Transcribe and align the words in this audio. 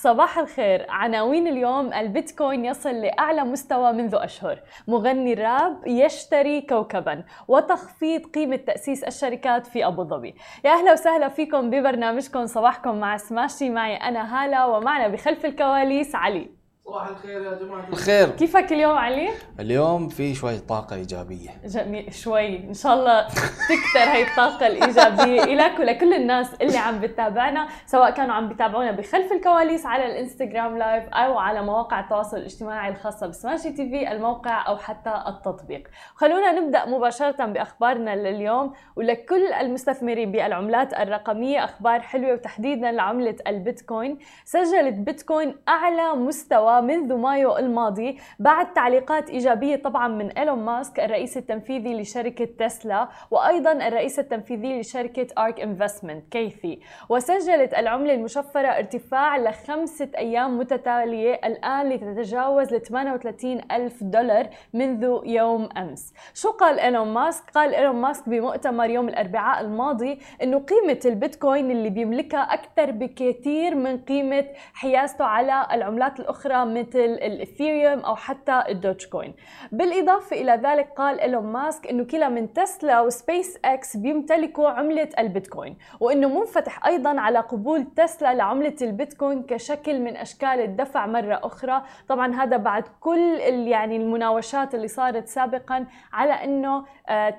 صباح 0.00 0.38
الخير. 0.38 0.86
عناوين 0.88 1.46
اليوم 1.46 1.92
البيتكوين 1.92 2.64
يصل 2.64 2.94
لأعلى 2.94 3.44
مستوى 3.44 3.92
منذ 3.92 4.14
أشهر. 4.14 4.60
مغني 4.88 5.34
راب 5.34 5.86
يشتري 5.86 6.60
كوكبا 6.60 7.24
وتخفيض 7.48 8.26
قيمة 8.26 8.56
تأسيس 8.56 9.04
الشركات 9.04 9.66
في 9.66 9.86
أبو 9.86 10.04
ظبي. 10.04 10.34
يا 10.64 10.70
أهلا 10.70 10.92
وسهلا 10.92 11.28
فيكم 11.28 11.70
ببرنامجكم. 11.70 12.46
صباحكم 12.46 13.00
مع 13.00 13.16
سماشي. 13.16 13.70
معي 13.70 13.96
أنا 13.96 14.44
هالة 14.44 14.68
ومعنا 14.68 15.08
بخلف 15.08 15.44
الكواليس 15.44 16.14
علي. 16.14 16.57
صباح 16.88 17.08
الخير 17.08 17.42
يا 17.42 17.54
جماعة 17.54 17.88
الخير. 17.88 18.30
كيفك 18.30 18.72
اليوم 18.72 18.96
علي؟ 18.96 19.28
اليوم 19.60 20.08
في 20.08 20.34
شوي 20.34 20.58
طاقة 20.58 20.96
إيجابية. 20.96 21.50
جميل 21.64 22.14
شوي. 22.14 22.56
إن 22.56 22.74
شاء 22.74 22.94
الله 22.94 23.28
تكثر 23.68 24.10
هي 24.12 24.22
الطاقة 24.30 24.66
الإيجابية. 24.66 25.44
لك 25.64 25.78
ولكل 25.78 26.14
الناس 26.14 26.54
اللي 26.54 26.78
عم 26.78 27.00
بتتابعنا 27.00 27.68
سواء 27.86 28.10
كانوا 28.10 28.34
عم 28.34 28.48
بيتابعونا 28.48 28.90
بخلف 28.92 29.32
الكواليس 29.32 29.86
على 29.86 30.06
الإنستغرام 30.06 30.78
live 30.78 31.04
أو 31.08 31.38
على 31.38 31.62
مواقع 31.62 32.00
التواصل 32.00 32.36
الاجتماعي 32.36 32.90
الخاصة 32.90 33.26
بسماشي 33.26 33.70
تي 33.70 33.90
في 33.90 34.12
الموقع 34.12 34.68
أو 34.68 34.76
حتى 34.76 35.22
التطبيق. 35.26 35.88
خلونا 36.14 36.52
نبدأ 36.52 36.86
مباشرة 36.86 37.46
بأخبارنا 37.46 38.16
لليوم. 38.16 38.72
ولكل 38.96 39.52
المستثمرين 39.52 40.32
بالعملات 40.32 40.94
الرقمية 40.94 41.64
أخبار 41.64 42.00
حلوة 42.00 42.32
وتحديدا 42.32 42.92
لعملة 42.92 43.36
البيتكوين. 43.46 44.18
سجلت 44.44 44.94
بيتكوين 44.94 45.56
أعلى 45.68 46.14
مستوى 46.14 46.77
منذ 46.80 47.14
مايو 47.14 47.56
الماضي 47.56 48.18
بعد 48.38 48.72
تعليقات 48.72 49.30
إيجابية 49.30 49.76
طبعا 49.76 50.08
من 50.08 50.30
إيلون 50.30 50.58
ماسك 50.58 51.00
الرئيس 51.00 51.36
التنفيذي 51.36 52.00
لشركة 52.00 52.44
تسلا 52.44 53.08
وأيضا 53.30 53.72
الرئيس 53.72 54.18
التنفيذي 54.18 54.80
لشركة 54.80 55.26
أرك 55.38 55.60
إنفستمنت. 55.60 56.28
كيثي 56.30 56.80
وسجلت 57.08 57.74
العملة 57.74 58.14
المشفرة 58.14 58.68
ارتفاع 58.68 59.36
لخمسة 59.36 60.08
أيام 60.18 60.58
متتالية 60.58 61.40
الآن 61.44 61.88
لتتجاوز 61.88 62.74
ل 62.74 62.80
38 62.80 63.60
ألف 63.72 64.04
دولار 64.04 64.48
منذ 64.74 65.20
يوم 65.24 65.68
أمس. 65.76 66.14
شو 66.34 66.50
قال 66.50 66.80
إيلون 66.80 67.08
ماسك؟ 67.08 67.50
قال 67.54 67.74
إيلون 67.74 67.96
ماسك 67.96 68.28
بمؤتمر 68.28 68.90
يوم 68.90 69.08
الأربعاء 69.08 69.60
الماضي 69.60 70.18
إنه 70.42 70.58
قيمة 70.58 71.00
البيتكوين 71.04 71.70
اللي 71.70 71.90
بيملكها 71.90 72.40
أكثر 72.40 72.90
بكثير 72.90 73.74
من 73.74 73.98
قيمة 73.98 74.44
حيازته 74.74 75.24
على 75.24 75.66
العملات 75.72 76.20
الأخرى 76.20 76.64
مثل 76.74 76.98
الإثيريوم 76.98 77.98
أو 78.00 78.16
حتى 78.16 78.62
الدوج 78.68 79.06
كوين 79.06 79.34
بالإضافة 79.72 80.36
إلى 80.36 80.52
ذلك 80.52 80.88
قال 80.96 81.20
إيلون 81.20 81.46
ماسك 81.46 81.86
إنه 81.86 82.04
كلا 82.04 82.28
من 82.28 82.52
تسلا 82.52 83.00
وسبيس 83.00 83.58
إكس 83.64 83.96
بيمتلكوا 83.96 84.68
عملة 84.68 85.08
البيتكوين 85.18 85.76
وإنه 86.00 86.28
منفتح 86.40 86.86
أيضا 86.86 87.20
على 87.20 87.38
قبول 87.38 87.84
تسلا 87.96 88.34
لعملة 88.34 88.76
البيتكوين 88.82 89.42
كشكل 89.42 90.00
من 90.00 90.16
أشكال 90.16 90.60
الدفع 90.60 91.06
مرة 91.06 91.40
أخرى. 91.42 91.82
طبعا 92.08 92.34
هذا 92.34 92.56
بعد 92.56 92.84
كل 93.00 93.40
يعني 93.68 93.96
المناوشات 93.96 94.74
اللي 94.74 94.88
صارت 94.88 95.28
سابقا 95.28 95.86
على 96.12 96.44
آه، 96.66 96.84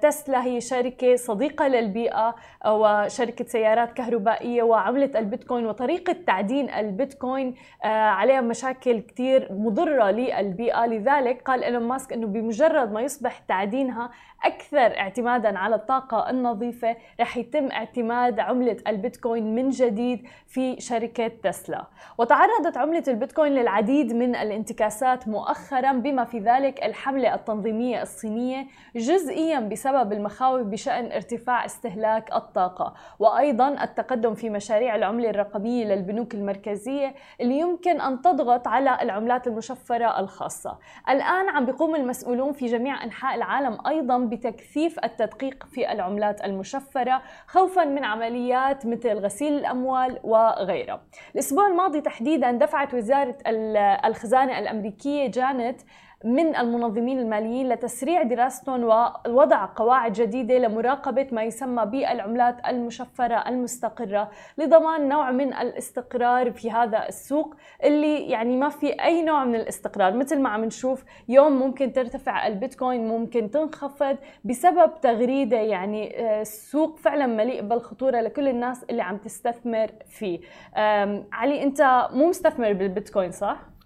تسلا 0.02 0.44
هي 0.44 0.62
شركة 0.62 1.16
صديقة 1.16 1.68
للبيئة 1.68 2.36
وشركة 2.68 3.46
سيارات 3.46 3.94
كهربائية 3.94 4.64
وعمله 4.64 5.20
البيتكوين 5.20 5.66
وطريقة 5.66 6.16
تعدين 6.28 6.70
البيتكوين 6.70 7.56
آه، 7.84 7.88
عليها 7.88 8.42
مشاكل 8.42 9.00
كثير 9.00 9.48
مضرة 9.52 10.12
للبيئة. 10.12 10.86
لذلك 10.86 11.42
قال 11.42 11.64
إيلون 11.64 11.84
ماسك 11.84 12.14
إنه 12.14 12.28
بمجرد 12.28 12.92
ما 12.92 13.02
يصبح 13.02 13.40
تعدينها 13.40 14.12
أكثر 14.44 15.00
اعتمادا 15.00 15.58
على 15.58 15.76
الطاقة 15.76 16.30
النظيفة 16.30 16.96
رح 17.20 17.38
يتم 17.38 17.72
اعتماد 17.72 18.40
عملة 18.40 18.78
البيتكوين 18.88 19.56
من 19.56 19.70
جديد 19.70 20.28
في 20.48 20.82
شركة 20.82 21.28
تسلا. 21.28 21.86
وتعرضت 22.18 22.78
عملة 22.78 23.04
البيتكوين 23.08 23.52
للعديد 23.52 24.14
من 24.14 24.36
الانتكاسات 24.36 25.28
مؤخرا 25.28 25.92
بما 25.92 26.26
في 26.26 26.40
ذلك 26.40 26.84
الحملة 26.84 27.34
التنظيمية 27.36 28.02
الصينية 28.02 28.68
جزئيا 28.96 29.60
بسبب 29.60 30.14
المخاوف 30.14 30.62
بشأن 30.62 31.12
ارتفاع 31.12 31.66
استهلاك 31.66 32.34
الطاقة. 32.36 32.94
وأيضا 33.20 33.84
التقدم 33.84 34.34
في 34.34 34.50
مشاريع 34.50 34.96
العملة 34.96 35.30
الرقمية 35.30 35.86
للبنوك 35.86 36.34
المركزية 36.34 37.16
اللي 37.42 37.60
يمكن 37.60 38.02
أن 38.02 38.22
تضغط 38.22 38.68
على 38.68 38.98
العملات 39.02 39.48
المشفرة 39.48 40.20
الخاصة. 40.20 40.78
الآن 41.10 41.50
عم 41.50 41.66
بيقوم 41.66 41.96
المسؤولون 41.96 42.54
في 42.54 42.66
جميع 42.66 43.04
أنحاء 43.04 43.36
العالم 43.36 43.78
أيضا 43.88 44.29
بتكثيف 44.30 45.00
التدقيق 45.04 45.66
في 45.66 45.92
العملات 45.92 46.46
المشفرة 46.46 47.22
خوفا 47.48 47.86
من 47.86 48.04
عمليات 48.04 48.86
مثل 48.86 49.14
غسيل 49.14 49.54
الأموال 49.54 50.20
وغيرها. 50.24 51.02
الأسبوع 51.36 51.68
الماضي 51.68 52.02
تحديدا 52.02 52.52
دفعت 52.52 52.94
وزارة 52.94 53.38
الخزانة 54.06 54.60
الأمريكية 54.60 55.28
جانت 55.28 55.82
من 56.26 56.56
المنظمين 56.56 57.20
الماليين 57.20 57.70
لتسريع 57.70 58.24
دراستهم 58.24 58.84
ووضع 58.84 59.66
قواعد 59.66 60.14
جديدة 60.14 60.58
لمراقبة 60.58 61.28
ما 61.32 61.44
يسمى 61.44 61.86
بالعملات 61.86 62.56
المشفرة 62.68 63.36
المستقرة 63.50 64.32
لضمان 64.58 65.08
نوع 65.08 65.32
من 65.32 65.54
الاستقرار 65.54 66.52
في 66.52 66.72
هذا 66.72 67.08
السوق 67.08 67.56
اللي 67.84 68.30
يعني 68.30 68.58
ما 68.58 68.70
في 68.70 69.04
أي 69.04 69.24
نوع 69.24 69.46
من 69.46 69.56
الاستقرار. 69.56 70.14
مثل 70.14 70.40
ما 70.40 70.50
عم 70.50 70.66
نشوف 70.66 71.04
يوم 71.28 71.52
ممكن 71.52 71.94
ترتفع 71.94 72.48
البيتكوين 72.48 73.08
ممكن 73.08 73.52
تنخفض 73.52 74.18
بسبب 74.44 74.92
تغريدة 75.02 75.58
يعني 75.58 76.20
آه، 76.20 76.42
السوق 76.42 76.98
فعلا 76.98 77.26
مليء 77.26 77.62
بالخطورة 77.62 78.22
لكل 78.22 78.48
الناس 78.48 78.84
اللي 78.84 79.02
عم 79.02 79.18
تستثمر 79.18 79.92
فيه. 80.10 80.40
علي 81.32 81.64
أنت 81.64 82.10
مو 82.14 82.30
مستثمر 82.30 82.74
بالبيتكوين 82.74 83.32
صح؟ 83.32 83.79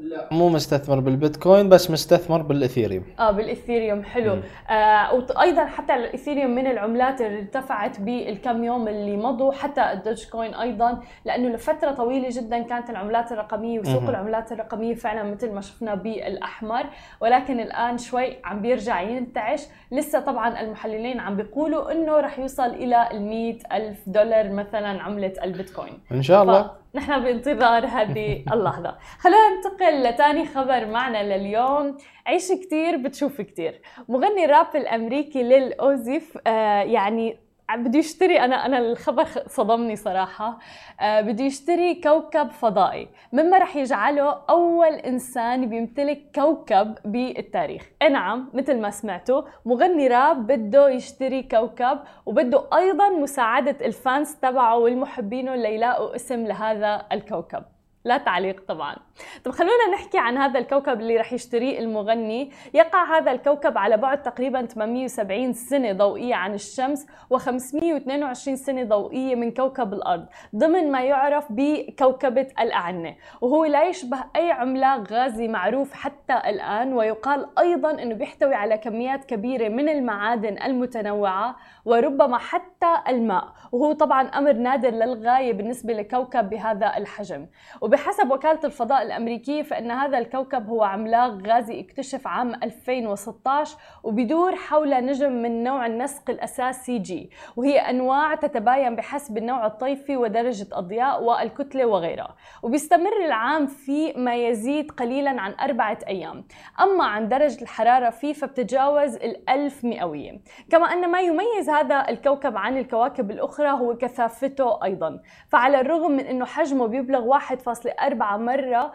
لا. 0.00 0.28
مو 0.32 0.48
مستثمر 0.48 1.00
بالبيتكوين 1.00 1.68
بس 1.68 1.90
مستثمر 1.90 2.42
بالإثيريوم. 2.42 3.04
آه 3.18 3.30
بالإثيريوم 3.30 4.04
حلو. 4.04 4.38
آه 4.70 5.14
وأيضا 5.14 5.64
حتى 5.64 5.94
الإثيريوم 5.94 6.50
من 6.50 6.66
العملات 6.66 7.20
اللي 7.20 7.38
ارتفعت 7.38 8.00
بالكم 8.00 8.64
يوم 8.64 8.88
اللي 8.88 9.16
مضوا 9.16 9.52
حتى 9.52 9.92
الدوج 9.92 10.28
كوين 10.28 10.54
أيضا 10.54 11.00
لأنه 11.24 11.48
لفترة 11.48 11.90
طويلة 11.90 12.28
جدا 12.30 12.62
كانت 12.62 12.90
العملات 12.90 13.32
الرقمية 13.32 13.80
وسوق 13.80 14.02
مم. 14.02 14.08
العملات 14.08 14.52
الرقمية 14.52 14.94
فعلا 14.94 15.22
مثل 15.22 15.52
ما 15.52 15.60
شفنا 15.60 15.94
بالأحمر. 15.94 16.86
ولكن 17.20 17.60
الآن 17.60 17.98
شوي 17.98 18.36
عم 18.44 18.62
بيرجع 18.62 19.00
ينتعش. 19.00 19.62
لسه 19.92 20.20
طبعا 20.20 20.60
المحللين 20.60 21.20
عم 21.20 21.36
بيقولوا 21.36 21.92
إنه 21.92 22.20
رح 22.20 22.38
يوصل 22.38 22.66
إلى 22.66 23.08
ال 23.12 23.58
ألف 23.72 23.98
دولار 24.06 24.52
مثلا 24.52 25.02
عملة 25.02 25.32
البيتكوين. 25.44 25.98
إن 26.12 26.22
شاء 26.22 26.42
الله. 26.42 26.70
نحن 26.94 27.22
بانتظار 27.22 27.86
هذه 27.86 28.44
اللحظة. 28.52 28.98
خلونا 29.18 29.48
ننتقل 29.56 30.02
لتاني 30.02 30.46
خبر 30.46 30.86
معنا 30.86 31.36
لليوم. 31.36 31.96
عيش 32.26 32.52
كتير 32.52 32.96
بتشوف 32.96 33.40
كتير. 33.40 33.80
مغني 34.08 34.44
الراب 34.44 34.76
الأمريكي 34.76 35.42
ليل 35.42 35.72
أوزيف 35.72 36.38
آه 36.46 36.82
يعني 36.82 37.45
بده 37.74 37.98
يشتري 37.98 38.40
أنا 38.40 38.66
أنا 38.66 38.78
الخبر 38.78 39.24
صدمني 39.46 39.96
صراحة. 39.96 40.58
آه 41.00 41.20
بده 41.20 41.44
يشتري 41.44 41.94
كوكب 41.94 42.50
فضائي. 42.50 43.08
مما 43.32 43.58
رح 43.58 43.76
يجعله 43.76 44.40
أول 44.50 44.92
إنسان 44.92 45.68
بيمتلك 45.68 46.22
كوكب 46.34 46.94
بالتاريخ. 47.04 47.82
نعم 48.10 48.50
مثل 48.54 48.80
ما 48.80 48.90
سمعتوا 48.90 49.42
مغني 49.64 50.08
راب 50.08 50.46
بده 50.46 50.88
يشتري 50.88 51.42
كوكب 51.42 51.98
وبده 52.26 52.64
أيضا 52.76 53.08
مساعدة 53.08 53.86
الفانس 53.86 54.40
تبعه 54.40 54.76
والمحبينه 54.78 55.54
ليلاقوا 55.54 56.14
اسم 56.14 56.46
لهذا 56.46 57.06
الكوكب. 57.12 57.62
لا 58.04 58.18
تعليق 58.18 58.64
طبعا. 58.68 59.05
طب 59.44 59.50
خلونا 59.52 59.88
نحكي 59.92 60.18
عن 60.18 60.36
هذا 60.36 60.58
الكوكب 60.58 61.00
اللي 61.00 61.16
رح 61.16 61.32
يشتريه 61.32 61.78
المغني. 61.78 62.50
يقع 62.74 63.18
هذا 63.18 63.32
الكوكب 63.32 63.78
على 63.78 63.96
بعد 63.96 64.22
تقريبا 64.22 64.66
870 64.66 65.52
سنة 65.52 65.92
ضوئية 65.92 66.34
عن 66.34 66.54
الشمس 66.54 67.06
و522 67.34 68.34
سنة 68.34 68.84
ضوئية 68.84 69.34
من 69.34 69.50
كوكب 69.50 69.92
الأرض 69.92 70.26
ضمن 70.56 70.92
ما 70.92 71.02
يعرف 71.02 71.44
بكوكبة 71.50 72.46
الأعنة. 72.60 73.16
وهو 73.40 73.64
لا 73.64 73.84
يشبه 73.84 74.18
أي 74.36 74.50
عملاق 74.50 75.12
غازي 75.12 75.48
معروف 75.48 75.92
حتى 75.92 76.34
الآن 76.46 76.92
ويقال 76.92 77.48
أيضا 77.58 77.90
أنه 77.90 78.14
بيحتوي 78.14 78.54
على 78.54 78.78
كميات 78.78 79.24
كبيرة 79.24 79.68
من 79.68 79.88
المعادن 79.88 80.62
المتنوعة 80.62 81.56
وربما 81.84 82.38
حتى 82.38 82.96
الماء. 83.08 83.44
وهو 83.72 83.92
طبعا 83.92 84.28
أمر 84.28 84.52
نادر 84.52 84.90
للغاية 84.90 85.52
بالنسبة 85.52 85.92
لكوكب 85.92 86.50
بهذا 86.50 86.96
الحجم. 86.96 87.46
وبحسب 87.80 88.30
وكالة 88.30 88.60
الفضاء 88.64 89.05
الأمريكية 89.06 89.62
فإن 89.62 89.90
هذا 89.90 90.18
الكوكب 90.18 90.68
هو 90.68 90.82
عملاق 90.82 91.46
غازي 91.46 91.80
اكتشف 91.80 92.26
عام 92.26 92.54
2016 92.54 93.76
وبيدور 94.02 94.56
حول 94.56 94.90
نجم 94.90 95.32
من 95.32 95.64
نوع 95.64 95.86
النسق 95.86 96.30
الأساسي 96.30 96.98
جي 96.98 97.30
وهي 97.56 97.78
أنواع 97.78 98.34
تتباين 98.34 98.96
بحسب 98.96 99.38
النوع 99.38 99.66
الطيفي 99.66 100.16
ودرجة 100.16 100.78
الضياء 100.78 101.22
والكتلة 101.22 101.86
وغيرها. 101.86 102.36
وبيستمر 102.62 103.24
العام 103.24 103.66
في 103.66 104.12
ما 104.12 104.34
يزيد 104.34 104.90
قليلا 104.90 105.40
عن 105.40 105.54
أربعة 105.60 105.98
أيام. 106.08 106.44
أما 106.80 107.04
عن 107.04 107.28
درجة 107.28 107.62
الحرارة 107.62 108.10
فيه 108.10 108.32
فبتتجاوز 108.32 109.14
الألف 109.14 109.84
مئوية. 109.84 110.40
كما 110.70 110.92
أن 110.92 111.10
ما 111.10 111.20
يميز 111.20 111.70
هذا 111.70 112.08
الكوكب 112.08 112.56
عن 112.56 112.78
الكواكب 112.78 113.30
الأخرى 113.30 113.70
هو 113.70 113.96
كثافته 113.96 114.84
أيضا. 114.84 115.20
فعلى 115.48 115.80
الرغم 115.80 116.10
من 116.10 116.26
أنه 116.26 116.44
حجمه 116.44 116.86
بيبلغ 116.86 117.38
1.4 117.38 118.36
مرة 118.36 118.92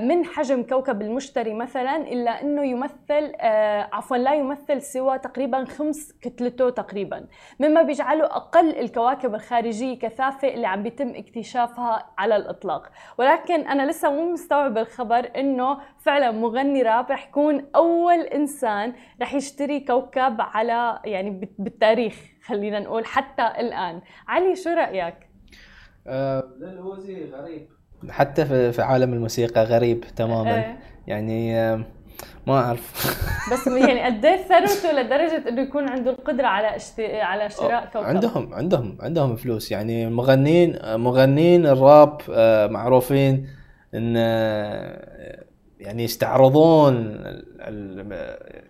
من 0.00 0.24
حجم 0.24 0.62
كوكب 0.62 1.02
المشتري 1.02 1.54
مثلا 1.54 1.96
إلا 1.96 2.42
أنه 2.42 2.64
يمثل 2.64 3.32
آه، 3.40 3.88
عفوا 3.92 4.16
لا 4.16 4.34
يمثل 4.34 4.82
سوى 4.82 5.18
تقريبا 5.18 5.64
خمس 5.64 6.12
كتلته 6.12 6.70
تقريبا. 6.70 7.26
مما 7.60 7.82
بيجعله 7.82 8.24
أقل 8.24 8.78
الكواكب 8.78 9.34
الخارجية 9.34 9.98
كثافة 9.98 10.48
اللي 10.48 10.66
عم 10.66 10.82
بيتم 10.82 11.08
اكتشافها 11.14 12.10
على 12.18 12.36
الإطلاق. 12.36 12.90
ولكن 13.18 13.60
أنا 13.60 13.90
لسه 13.90 14.10
مو 14.10 14.32
مستوعب 14.32 14.78
الخبر 14.78 15.30
أنه 15.36 15.78
فعلا 15.98 16.30
مغني 16.30 16.82
راب 16.82 17.10
رح 17.10 17.28
يكون 17.28 17.66
أول 17.76 18.20
إنسان 18.20 18.92
رح 19.22 19.34
يشتري 19.34 19.80
كوكب 19.80 20.40
على 20.40 21.00
يعني 21.04 21.50
بالتاريخ 21.58 22.16
خلينا 22.44 22.80
نقول 22.80 23.06
حتى 23.06 23.46
الآن. 23.58 24.02
علي 24.28 24.56
شو 24.56 24.70
رأيك؟ 24.70 25.14
آه 26.06 26.44
للوزي 26.58 27.30
غريب. 27.30 27.73
حتى 28.10 28.72
في 28.72 28.82
عالم 28.82 29.12
الموسيقى 29.12 29.64
غريب 29.64 30.04
تماما. 30.16 30.54
إيه. 30.54 30.76
يعني 31.06 31.54
ما 32.46 32.60
أعرف. 32.60 33.16
بس 33.52 33.66
يعني 33.66 34.02
قد 34.02 34.24
إيه 34.24 34.36
ثروته 34.36 34.92
لدرجة 34.92 35.48
إنه 35.48 35.62
يكون 35.62 35.88
عنده 35.88 36.10
القدرة 36.10 36.46
على. 36.46 36.76
على 36.98 37.50
شراء 37.50 37.84
كوكب؟ 37.92 38.06
عندهم 38.06 38.54
عندهم 38.54 38.98
عندهم 39.00 39.36
فلوس. 39.36 39.72
يعني 39.72 40.10
مغنين 40.10 40.78
مغنين 40.84 41.66
الراب 41.66 42.20
آه، 42.30 42.66
معروفين 42.66 43.48
إن 43.94 44.14
آه، 44.16 45.44
يعني 45.80 46.04
يستعرضون 46.04 46.94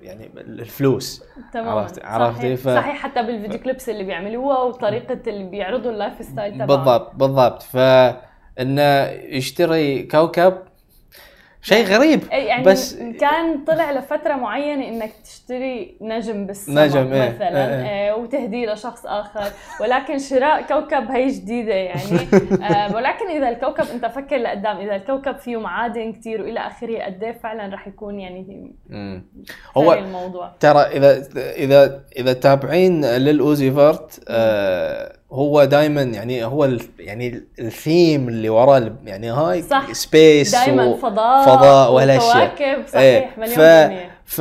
يعني 0.02 0.30
الفلوس. 0.36 1.24
تمام. 1.52 1.68
عرفت 1.68 2.04
عرفتي 2.04 2.56
ف... 2.56 2.68
صحيح. 2.68 2.96
حتى 2.96 3.22
بال 3.22 3.32
video 3.32 3.58
clips 3.58 3.88
اللي 3.88 4.04
بيعملوها 4.04 4.62
وطريقة 4.62 5.20
اللي 5.26 5.44
بيعرضوا 5.44 5.90
ال 5.90 6.22
lifestyle 6.22 6.54
تبعهم. 6.54 6.66
بالضبط 6.66 7.14
بالضبط. 7.14 7.62
ف 7.62 7.76
انه 8.60 9.10
يشتري 9.10 10.02
كوكب 10.02 10.54
شيء 11.64 11.86
غريب 11.86 12.22
يعني 12.32 12.64
بس 12.64 12.94
كان 12.94 13.64
طلع 13.64 13.92
لفترة 13.92 14.34
معينة 14.34 14.88
إنك 14.88 15.12
تشتري 15.24 15.96
نجم 16.00 16.46
بالسماء 16.46 16.86
نجم 16.86 17.12
إيه، 17.12 17.30
مثلا 17.30 17.82
إيه 17.82 17.88
إيه. 17.88 18.12
وتهديه 18.12 18.72
لشخص 18.72 19.06
آخر. 19.06 19.50
ولكن 19.80 20.18
شراء 20.18 20.62
كوكب 20.62 21.10
هي 21.10 21.28
جديدة 21.28 21.74
يعني. 21.74 22.28
آه 22.74 22.94
ولكن 22.94 23.28
إذا 23.30 23.48
الكوكب 23.48 23.84
أنت 23.94 24.06
فكر 24.06 24.36
لقدام 24.36 24.76
إذا 24.76 24.96
الكوكب 24.96 25.36
فيه 25.36 25.60
معادن 25.60 26.12
كثير 26.12 26.42
وإلى 26.42 26.60
آخره 26.60 27.02
قد 27.02 27.22
إيه 27.22 27.32
فعلا 27.32 27.74
رح 27.74 27.86
يكون 27.86 28.20
يعني 28.20 28.74
هو 29.76 29.92
الموضوع. 29.92 30.52
ترى 30.60 30.80
إذا 30.80 31.22
إذا 31.36 32.04
إذا 32.16 32.32
تابعين 32.32 33.04
ل 33.04 33.13
Lil 33.13 33.42
Uzi 33.42 33.70
Vert 33.70 34.24
آه 34.28 35.16
هو 35.34 35.64
دائما 35.64 36.02
يعني 36.02 36.44
هو 36.44 36.70
يعني 36.98 37.42
الثيم 37.58 38.28
اللي 38.28 38.48
وراه 38.48 38.92
يعني 39.04 39.30
هاي 39.30 39.62
صح. 39.62 39.92
space 39.92 40.52
دائما 40.52 40.96
فضاء 40.96 41.46
فضاء 41.46 41.92
وهالاشياء 41.92 42.54
صحيح 42.92 42.94
إيه. 42.94 43.30
مليون 43.38 43.98
ف... 44.24 44.40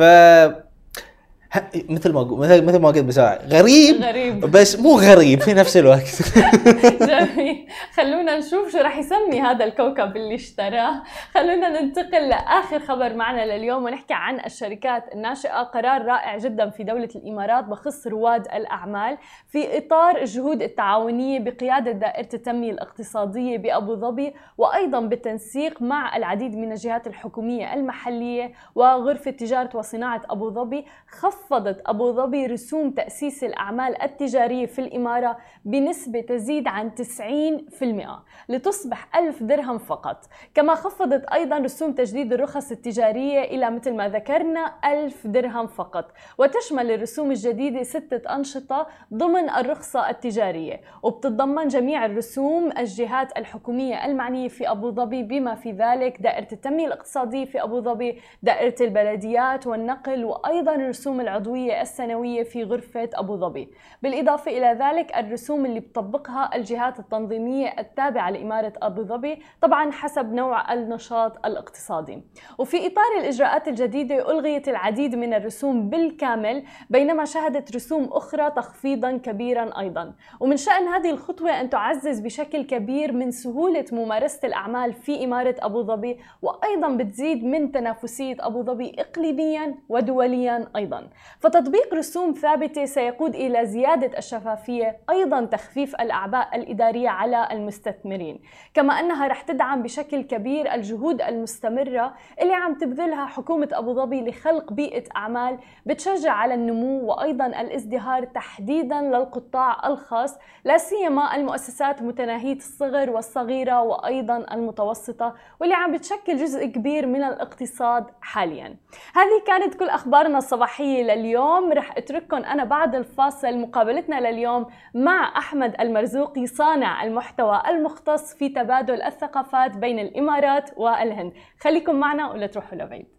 مثل 1.88 2.12
ما 2.12 2.24
مثل 2.24 2.64
مثل 2.64 2.78
ما 2.80 2.88
قلت 2.88 3.04
بساعة 3.04 3.38
غريب 3.48 4.02
غريب. 4.02 4.40
بس 4.40 4.78
مو 4.80 4.98
غريب 4.98 5.40
في 5.40 5.54
نفس 5.54 5.76
الوقت. 5.76 6.22
جميل. 7.10 7.66
خلونا 7.94 8.38
نشوف 8.38 8.72
شو 8.72 8.78
راح 8.78 8.98
يسمي 8.98 9.40
هذا 9.40 9.64
الكوكب 9.64 10.16
اللي 10.16 10.34
اشتراه. 10.34 11.02
خلونا 11.34 11.80
ننتقل 11.80 12.28
لآخر 12.28 12.80
خبر 12.80 13.14
معنا 13.14 13.56
لليوم 13.56 13.84
ونحكي 13.84 14.14
عن 14.14 14.40
الشركات 14.46 15.14
الناشئة. 15.14 15.62
قرار 15.62 16.04
رائع 16.04 16.38
جدا 16.38 16.70
في 16.70 16.84
دولة 16.84 17.08
الإمارات 17.16 17.64
بخص 17.64 18.06
رواد 18.06 18.46
الأعمال 18.54 19.18
في 19.48 19.78
إطار 19.78 20.16
الجهود 20.16 20.62
التعاونيه 20.62 21.40
بقيادة 21.40 21.92
دائرة 21.92 22.28
التنمية 22.34 22.70
الاقتصادية 22.72 23.58
بأبو 23.58 23.94
ظبي 23.94 24.34
وأيضا 24.58 25.00
بالتنسيق 25.00 25.82
مع 25.82 26.16
العديد 26.16 26.56
من 26.56 26.72
الجهات 26.72 27.06
الحكومية 27.06 27.74
المحلية 27.74 28.52
وغرفة 28.74 29.30
تجارة 29.30 29.76
وصناعة 29.76 30.22
أبو 30.30 30.50
ظبي 30.50 30.86
خف 31.08 31.43
خفضت 31.44 31.82
أبو 31.86 32.12
ظبي 32.12 32.46
رسوم 32.46 32.90
تأسيس 32.90 33.44
الأعمال 33.44 34.02
التجارية 34.02 34.66
في 34.66 34.78
الإمارة 34.78 35.36
بنسبة 35.64 36.20
تزيد 36.20 36.68
عن 36.68 36.90
90% 36.94 38.24
لتصبح 38.48 39.16
ألف 39.16 39.42
درهم 39.42 39.78
فقط. 39.78 40.24
كما 40.54 40.74
خفضت 40.74 41.24
أيضا 41.24 41.58
رسوم 41.58 41.92
تجديد 41.92 42.32
الرخص 42.32 42.70
التجارية 42.70 43.42
إلى 43.42 43.70
مثل 43.70 43.94
ما 43.94 44.08
ذكرنا 44.08 44.72
ألف 44.84 45.26
درهم 45.26 45.66
فقط. 45.66 46.12
وتشمل 46.38 46.90
الرسوم 46.90 47.30
الجديدة 47.30 47.82
ستة 47.82 48.34
أنشطة 48.34 48.86
ضمن 49.14 49.50
الرخصة 49.50 50.10
التجارية. 50.10 50.80
وبتتضمن 51.02 51.68
جميع 51.68 52.06
الرسوم 52.06 52.72
الجهات 52.78 53.38
الحكومية 53.38 54.04
المعنية 54.04 54.48
في 54.48 54.70
أبو 54.70 54.90
ظبي 54.90 55.22
بما 55.22 55.54
في 55.54 55.72
ذلك 55.72 56.22
دائرة 56.22 56.48
التنمية 56.52 56.86
الاقتصادية 56.86 57.44
في 57.44 57.62
أبو 57.62 57.80
ظبي 57.80 58.20
دائرة 58.42 58.74
البلديات 58.80 59.66
والنقل 59.66 60.24
وأيضا 60.24 60.76
رسوم 60.76 61.20
العضوية 61.34 61.80
السنوية 61.80 62.42
في 62.42 62.64
غرفة 62.64 63.10
أبو 63.14 63.36
ظبي. 63.36 63.68
بالإضافة 64.02 64.50
إلى 64.50 64.78
ذلك 64.80 65.16
الرسوم 65.16 65.66
اللي 65.66 65.80
بتطبقها 65.80 66.56
الجهات 66.56 66.98
التنظيمية 66.98 67.74
التابعة 67.78 68.30
لإمارة 68.30 68.72
أبو 68.82 69.02
ظبي 69.02 69.42
طبعا 69.60 69.90
حسب 69.90 70.32
نوع 70.32 70.72
النشاط 70.72 71.46
الاقتصادي. 71.46 72.22
وفي 72.58 72.86
إطار 72.86 73.20
الإجراءات 73.20 73.68
الجديدة 73.68 74.30
ألغيت 74.30 74.68
العديد 74.68 75.14
من 75.14 75.34
الرسوم 75.34 75.90
بالكامل 75.90 76.64
بينما 76.90 77.24
شهدت 77.24 77.76
رسوم 77.76 78.04
أخرى 78.12 78.50
تخفيضا 78.50 79.16
كبيرا 79.16 79.80
أيضا. 79.80 80.12
ومن 80.40 80.56
شأن 80.56 80.88
هذه 80.88 81.10
الخطوة 81.10 81.60
أن 81.60 81.70
تعزز 81.70 82.20
بشكل 82.20 82.62
كبير 82.62 83.12
من 83.12 83.30
سهولة 83.30 83.84
ممارسة 83.92 84.46
الأعمال 84.48 84.92
في 84.92 85.24
إمارة 85.24 85.56
أبو 85.58 85.82
ظبي 85.82 86.20
وأيضا 86.42 86.88
بتزيد 86.88 87.44
من 87.44 87.72
تنافسية 87.72 88.36
أبو 88.40 88.62
ظبي 88.62 88.96
إقليميا 88.98 89.74
ودوليا 89.88 90.68
أيضا. 90.76 91.08
فتطبيق 91.40 91.94
رسوم 91.94 92.32
ثابتة 92.32 92.84
سيقود 92.84 93.34
إلى 93.34 93.66
زيادة 93.66 94.18
الشفافية 94.18 94.98
أيضا 95.10 95.44
تخفيف 95.44 95.94
الأعباء 95.94 96.56
الإدارية 96.56 97.08
على 97.08 97.48
المستثمرين. 97.52 98.40
كما 98.74 99.00
أنها 99.00 99.26
رح 99.26 99.42
تدعم 99.42 99.82
بشكل 99.82 100.22
كبير 100.22 100.74
الجهود 100.74 101.22
المستمرة 101.22 102.14
اللي 102.40 102.54
عم 102.54 102.74
تبذلها 102.74 103.26
حكومة 103.26 103.68
أبو 103.72 103.94
ظبي 103.94 104.28
لخلق 104.28 104.72
بيئة 104.72 105.04
أعمال 105.16 105.58
بتشجع 105.86 106.32
على 106.32 106.54
النمو 106.54 107.04
وأيضا 107.04 107.46
الازدهار 107.46 108.24
تحديدا 108.24 109.00
للقطاع 109.00 109.86
الخاص 109.86 110.38
لا 110.64 110.78
سيما 110.78 111.36
المؤسسات 111.36 112.02
متناهية 112.02 112.56
الصغر 112.56 113.10
والصغيرة 113.10 113.82
وأيضا 113.82 114.46
المتوسطة 114.52 115.34
واللي 115.60 115.74
عم 115.74 115.92
بتشكل 115.92 116.36
جزء 116.36 116.66
كبير 116.66 117.06
من 117.06 117.22
الاقتصاد 117.24 118.06
حاليا. 118.20 118.76
هذه 119.14 119.42
كانت 119.46 119.74
كل 119.74 119.88
أخبارنا 119.88 120.38
الصباحية 120.38 121.13
لليوم 121.14 121.72
رح 121.72 121.96
اترككم 121.96 122.36
أنا 122.36 122.64
بعد 122.64 122.94
الفاصل 122.94 123.58
مقابلتنا 123.58 124.30
لليوم 124.30 124.66
مع 124.94 125.38
أحمد 125.38 125.80
المرزوقي 125.80 126.46
صانع 126.46 127.04
المحتوى 127.04 127.62
المختص 127.68 128.34
في 128.34 128.48
تبادل 128.48 129.02
الثقافات 129.02 129.76
بين 129.76 129.98
الإمارات 129.98 130.70
والهند. 130.76 131.32
خليكم 131.60 131.94
معنا 131.94 132.30
ولا 132.30 132.46
تروحوا 132.46 132.78
لبعيد. 132.78 133.13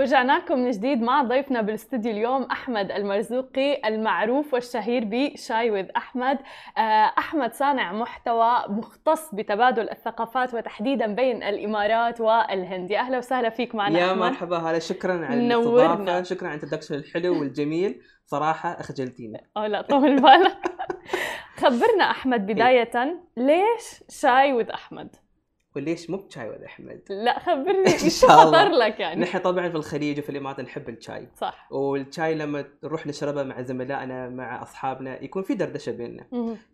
ورجعنا 0.00 0.44
من 0.54 0.70
جديد 0.70 1.02
مع 1.02 1.22
ضيفنا 1.22 1.62
بالاستوديو 1.62 2.12
اليوم 2.12 2.42
أحمد 2.42 2.90
المرزوقي 2.90 3.88
المعروف 3.88 4.54
والشهير 4.54 5.04
بشاي 5.04 5.70
وذ 5.70 5.86
أحمد. 5.96 6.38
آه، 6.78 7.12
أحمد 7.18 7.54
صانع 7.54 7.92
محتوى 7.92 8.64
مختص 8.68 9.34
بتبادل 9.34 9.90
الثقافات 9.90 10.54
وتحديدا 10.54 11.06
بين 11.06 11.42
الإمارات 11.42 12.20
والهند. 12.20 12.90
يا 12.90 13.00
أهلا 13.00 13.18
وسهلا 13.18 13.50
فيك 13.50 13.74
معنا 13.74 13.98
يا 13.98 14.12
مرحبا 14.14 14.56
هلا 14.58 14.78
شكرا 14.78 15.26
على 15.26 15.46
الاستضافة 15.56 16.22
شكرا 16.22 16.48
على 16.48 16.56
الانتدكشن 16.58 16.94
الحلو 16.94 17.40
والجميل. 17.40 18.02
صراحة 18.26 18.80
أخجلتيني. 18.80 19.50
آه 19.56 19.66
لا 19.66 19.82
طول 19.82 20.20
بالك 20.22 20.72
خبرنا 21.60 22.10
أحمد 22.10 22.46
بداية. 22.46 23.22
ليش 23.36 24.04
شاي 24.08 24.52
وذ 24.52 24.70
أحمد؟ 24.70 25.16
وليش 25.76 26.10
مو 26.10 26.16
بشاي 26.16 26.48
ولا 26.48 26.66
احمد؟ 26.66 27.00
لا 27.10 27.38
خبرني 27.38 27.86
إيش 27.86 28.24
خطر 28.24 28.68
لك 28.68 29.00
يعني؟ 29.00 29.20
نحن 29.20 29.38
طبعا 29.38 29.68
في 29.68 29.76
الخليج 29.76 30.18
وفي 30.18 30.30
الإمارات 30.30 30.60
نحب 30.60 30.88
الشاي. 30.88 31.28
صح. 31.36 31.68
والشاي 31.70 32.34
لما 32.34 32.64
نروح 32.84 33.06
نشربه 33.06 33.42
مع 33.42 33.62
زملائنا 33.62 34.28
مع 34.28 34.62
أصحابنا 34.62 35.24
يكون 35.24 35.42
في 35.42 35.54
دردشة 35.54 35.92
بيننا. 35.92 36.26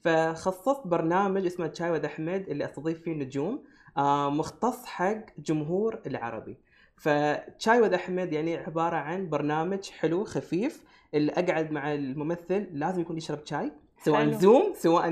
فخصصت 0.04 0.86
برنامج 0.86 1.46
اسمه 1.46 1.72
شاي 1.72 1.90
وذا 1.90 2.06
احمد 2.06 2.48
اللي 2.48 2.64
أستضيف 2.64 3.02
فيه 3.02 3.12
نجوم 3.14 3.64
آه 3.96 4.30
مختص 4.30 4.86
حق 4.86 5.24
جمهور 5.38 6.00
العربي. 6.06 6.56
فشاي 6.96 7.80
with 7.80 7.96
أحمد 7.96 8.32
يعني 8.32 8.56
عبارة 8.56 8.96
عن 8.96 9.28
برنامج 9.28 9.90
حلو 9.90 10.24
خفيف 10.24 10.84
اللي 11.14 11.32
أقعد 11.32 11.72
مع 11.72 11.94
الممثل 11.94 12.66
لازم 12.72 13.00
يكون 13.00 13.16
يشرب 13.16 13.38
شاي. 13.44 13.72
سواء 14.04 14.20
حلو. 14.20 14.32
زوم 14.32 14.72
سواء 14.74 15.08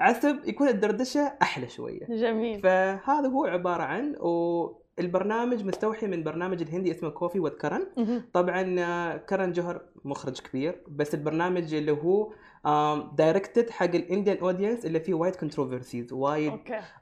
عسب 0.00 0.40
يكون 0.44 0.68
الدردشة 0.68 1.32
أحلى 1.42 1.68
شوية. 1.68 2.06
جميل. 2.06 2.60
فهذا 2.60 3.28
هو 3.28 3.44
عبارة 3.44 3.82
عن 3.82 4.16
و 4.16 4.82
البرنامج 4.98 5.64
مستوحي 5.64 6.06
من 6.06 6.22
برنامج 6.22 6.62
الهندي 6.62 6.90
اسمه 6.90 7.08
Koffee 7.10 7.40
with 7.40 7.50
Karan 7.50 7.86
طبعا 8.32 8.76
آه، 8.80 9.16
كرن 9.16 9.52
جوهر 9.52 9.82
مخرج 10.04 10.40
كبير 10.40 10.82
بس 10.88 11.14
البرنامج 11.14 11.74
اللي 11.74 11.92
هو 11.92 12.32
directed 13.16 13.70
حق 13.70 13.94
ال 13.94 14.00
Indian 14.00 14.38
audience 14.38 14.86
اللي 14.86 15.00
فيه 15.00 15.14
وايد 15.14 15.36
controversies 15.36 16.12
وايد 16.12 16.52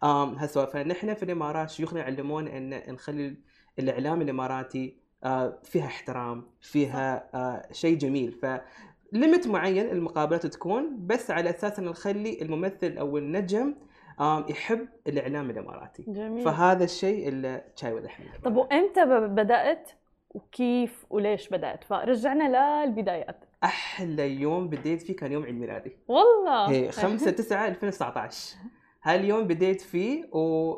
هالسوالف 0.03 0.71
فنحن 0.71 1.15
في 1.15 1.23
الإمارات 1.23 1.71
شيوخنا 1.71 2.01
يعلمونا 2.01 2.57
إن 2.57 2.95
نخلي 2.95 3.37
الإعلام 3.79 4.23
الإماراتي 4.23 5.01
آه، 5.25 5.59
فيها 5.65 5.87
احترام 5.87 6.47
فيها 6.61 7.31
آه، 7.35 7.73
شيء 7.73 7.99
جميل. 7.99 8.33
ف 8.33 8.47
limit 9.13 9.47
معين 9.47 9.91
المقابلات 9.91 10.47
تكون 10.47 11.07
بس 11.07 11.31
على 11.31 11.51
أساس 11.51 11.79
ان 11.79 11.85
نخلي 11.85 12.43
الممثل 12.43 12.99
أو 12.99 13.19
النجم 13.19 13.75
يحب 14.49 14.89
الإعلام 15.07 15.51
الإماراتي. 15.51 16.05
جميل. 16.09 16.45
فهذا 16.45 16.85
الشيء 16.85 17.29
اللي 17.29 17.65
شاي 17.77 17.93
ودحين 17.93 18.27
طب 18.45 18.57
وإمتى 18.57 19.05
بدأت؟ 19.21 19.91
وكيف؟ 20.31 21.07
وليش 21.11 21.49
بدأت؟ 21.49 21.85
فرجعنا 21.85 22.85
للبدايات. 22.87 23.45
أحلى 23.65 24.31
يوم 24.41 24.69
بديت 24.69 25.03
فيه 25.03 25.17
كان 25.17 25.33
يوم 25.33 25.45
عيد 25.45 25.55
ميلادي. 25.55 25.97
والله. 26.09 26.71
هي 26.71 26.93
5 26.93 27.31
9 27.31 27.69
2019 27.69 28.57
هاليوم 29.03 29.45
بديت 29.47 29.81
فيه 29.81 30.25
و 30.33 30.77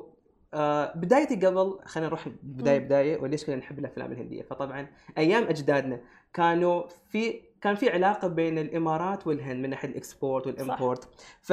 آه 0.55 0.93
بدايتي 0.97 1.47
قبل 1.47 1.79
خلينا 1.85 2.09
نروح 2.09 2.29
بداية 2.43 2.79
بداية 2.79 3.19
وليش 3.19 3.45
كنا 3.45 3.57
نحب 3.57 3.79
الأفلام 3.79 4.13
الهندية؟ 4.13 4.43
فطبعا 4.43 4.87
أيام 5.19 5.43
أجدادنا 5.43 6.01
كانوا 6.35 6.83
في 7.09 7.41
كان 7.63 7.75
في 7.75 7.91
علاقة 7.91 8.29
بين 8.29 8.59
الإمارات 8.59 9.27
والهند 9.27 9.63
من 9.63 9.71
ناحية 9.71 9.89
ال 9.89 9.97
export 9.97 10.47
وال 10.47 10.61
import. 10.61 11.09
ف 11.41 11.53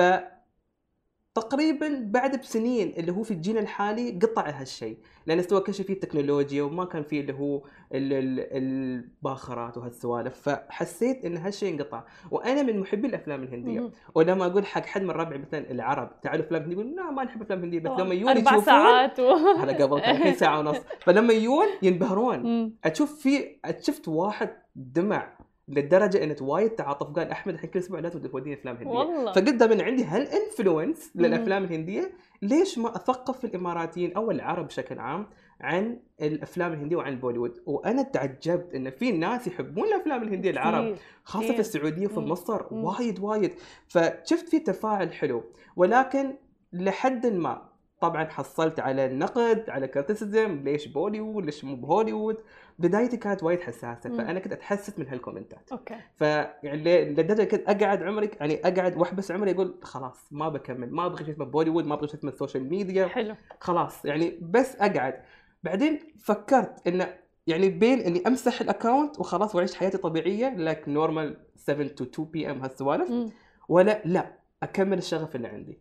تقريبا 1.35 2.01
بعد 2.05 2.39
بسنين 2.39 2.93
اللي 2.97 3.11
هو 3.11 3.23
في 3.23 3.31
الجيل 3.31 3.57
الحالي 3.57 4.19
قطع 4.21 4.49
هالشيء 4.49 4.97
لأن 5.25 5.39
استوى 5.39 5.61
كل 5.61 5.73
شيء 5.73 5.85
فيه 5.85 5.99
تكنولوجيا 5.99 6.63
وما 6.63 6.85
كان 6.85 7.03
فيه 7.03 7.21
اللي 7.21 7.33
هو 7.33 7.63
الباخرات 7.93 9.77
وهالسوالف. 9.77 10.49
فحسيت 10.49 11.25
إن 11.25 11.37
هالشيء 11.37 11.73
انقطع. 11.73 12.03
وأنا 12.31 12.61
من 12.61 12.79
محبي 12.79 13.07
الأفلام 13.07 13.43
الهندية. 13.43 13.91
ولما 14.15 14.45
أقول 14.45 14.65
حق 14.65 14.85
حد 14.85 15.01
من 15.01 15.11
ربعي 15.11 15.37
مثلا 15.37 15.71
العرب 15.71 16.21
تعالوا 16.21 16.45
أفلام 16.45 16.61
هنديه 16.61 16.73
يقول 16.75 16.95
لا 16.95 17.11
ما 17.11 17.23
نحب 17.23 17.41
أفلام 17.41 17.63
هندية. 17.63 17.79
بس 17.79 17.99
لما 17.99 18.13
يجون 18.13 18.29
أربع 18.29 18.59
ساعات 18.59 19.19
و... 19.19 19.33
هذا 19.61 19.85
قبل 19.85 20.35
ساعة 20.35 20.59
ونص. 20.59 20.77
فلما 20.99 21.33
يجون 21.33 21.65
ينبهرون. 21.81 22.73
أشوف 22.83 23.21
في 23.21 23.59
شفت 23.79 24.07
واحد 24.07 24.49
دمع 24.75 25.38
لدرجة 25.69 26.23
انه 26.23 26.35
وايد 26.41 26.69
تعاطف. 26.69 27.07
قال 27.07 27.31
أحمد 27.31 27.53
الحين 27.53 27.69
كل 27.69 27.79
أسبوع 27.79 27.99
لازم 27.99 28.21
توديني 28.21 28.55
أفلام 28.55 28.75
هندية. 28.75 28.89
والله. 28.89 29.33
فقلت 29.33 29.53
دائما 29.53 29.83
عندي 29.83 30.03
هالإنفلونس 30.03 31.11
للأفلام 31.15 31.63
الهندية. 31.63 32.11
ليش 32.41 32.77
ما 32.77 32.95
أثقف 32.95 33.45
الإماراتيين 33.45 34.13
أو 34.13 34.31
العرب 34.31 34.67
بشكل 34.67 34.99
عام 34.99 35.27
عن 35.61 35.99
الأفلام 36.21 36.73
الهندية 36.73 36.95
وعن 36.95 37.19
بوليوود؟ 37.19 37.61
وأنا 37.65 38.01
تعجبت 38.01 38.75
إن 38.75 38.89
في 38.89 39.11
ناس 39.11 39.47
يحبون 39.47 39.87
الأفلام 39.87 40.23
الهندية 40.23 40.51
العرب 40.51 40.95
خاصة. 41.23 41.53
في 41.53 41.59
السعودية 41.59 42.05
وفي 42.05 42.19
مصر 42.19 42.61
وايد 42.71 43.19
وايد. 43.19 43.53
فشفت 43.87 44.49
في 44.49 44.59
تفاعل 44.59 45.13
حلو. 45.13 45.43
ولكن 45.75 46.35
لحد 46.73 47.27
ما 47.27 47.68
طبعا 48.01 48.25
حصلت 48.25 48.79
على 48.79 49.05
النقد 49.05 49.69
على 49.69 49.87
criticism 49.87 50.63
ليش 50.63 50.87
بوليوود 50.87 51.45
ليش 51.45 51.63
مو 51.63 51.75
بهوليوود. 51.75 52.37
بدايتي 52.79 53.17
كانت 53.17 53.43
وايد 53.43 53.61
حساسة 53.61 54.09
فأنا 54.09 54.39
كنت 54.39 54.53
أتحسس 54.53 54.99
من 54.99 55.07
هالكومنتات. 55.07 55.71
okay. 55.71 55.95
فيعني 56.15 57.05
لدرجة 57.05 57.43
كنت 57.43 57.69
أقعد 57.69 58.03
عمري 58.03 58.29
يعني 58.39 58.59
أقعد 58.67 58.97
وأحبس 58.97 59.31
عمري 59.31 59.51
أقول 59.51 59.75
خلاص 59.81 60.27
ما 60.31 60.49
بكمل 60.49 60.91
ما 60.91 61.05
أبغى 61.05 61.25
شيء 61.25 61.33
اسمه 61.33 61.45
بوليوود 61.45 61.85
ما 61.85 61.93
أبغى 61.93 62.07
شيء 62.07 62.19
اسمه 62.19 62.31
ال 62.31 62.37
social 62.37 62.69
media 62.69 63.07
حلو. 63.07 63.35
خلاص 63.59 64.05
يعني 64.05 64.39
بس 64.41 64.75
أقعد. 64.75 65.21
بعدين 65.63 65.99
فكرت 66.19 66.87
انه 66.87 67.13
يعني 67.47 67.69
بين 67.69 67.99
إني 67.99 68.23
أمسح 68.27 68.61
ال 68.61 68.68
account 68.68 69.19
وخلاص 69.19 69.55
وأعيش 69.55 69.75
حياتي 69.75 69.97
طبيعية 69.97 70.49
like 70.49 70.89
normal 70.89 71.37
7 71.55 71.87
to 71.87 72.03
2 72.03 72.27
PM 72.31 72.61
هالسوالف 72.61 73.33
ولا 73.69 74.01
لا 74.05 74.33
أكمل 74.63 74.97
الشغف 74.97 75.35
اللي 75.35 75.47
عندي. 75.47 75.79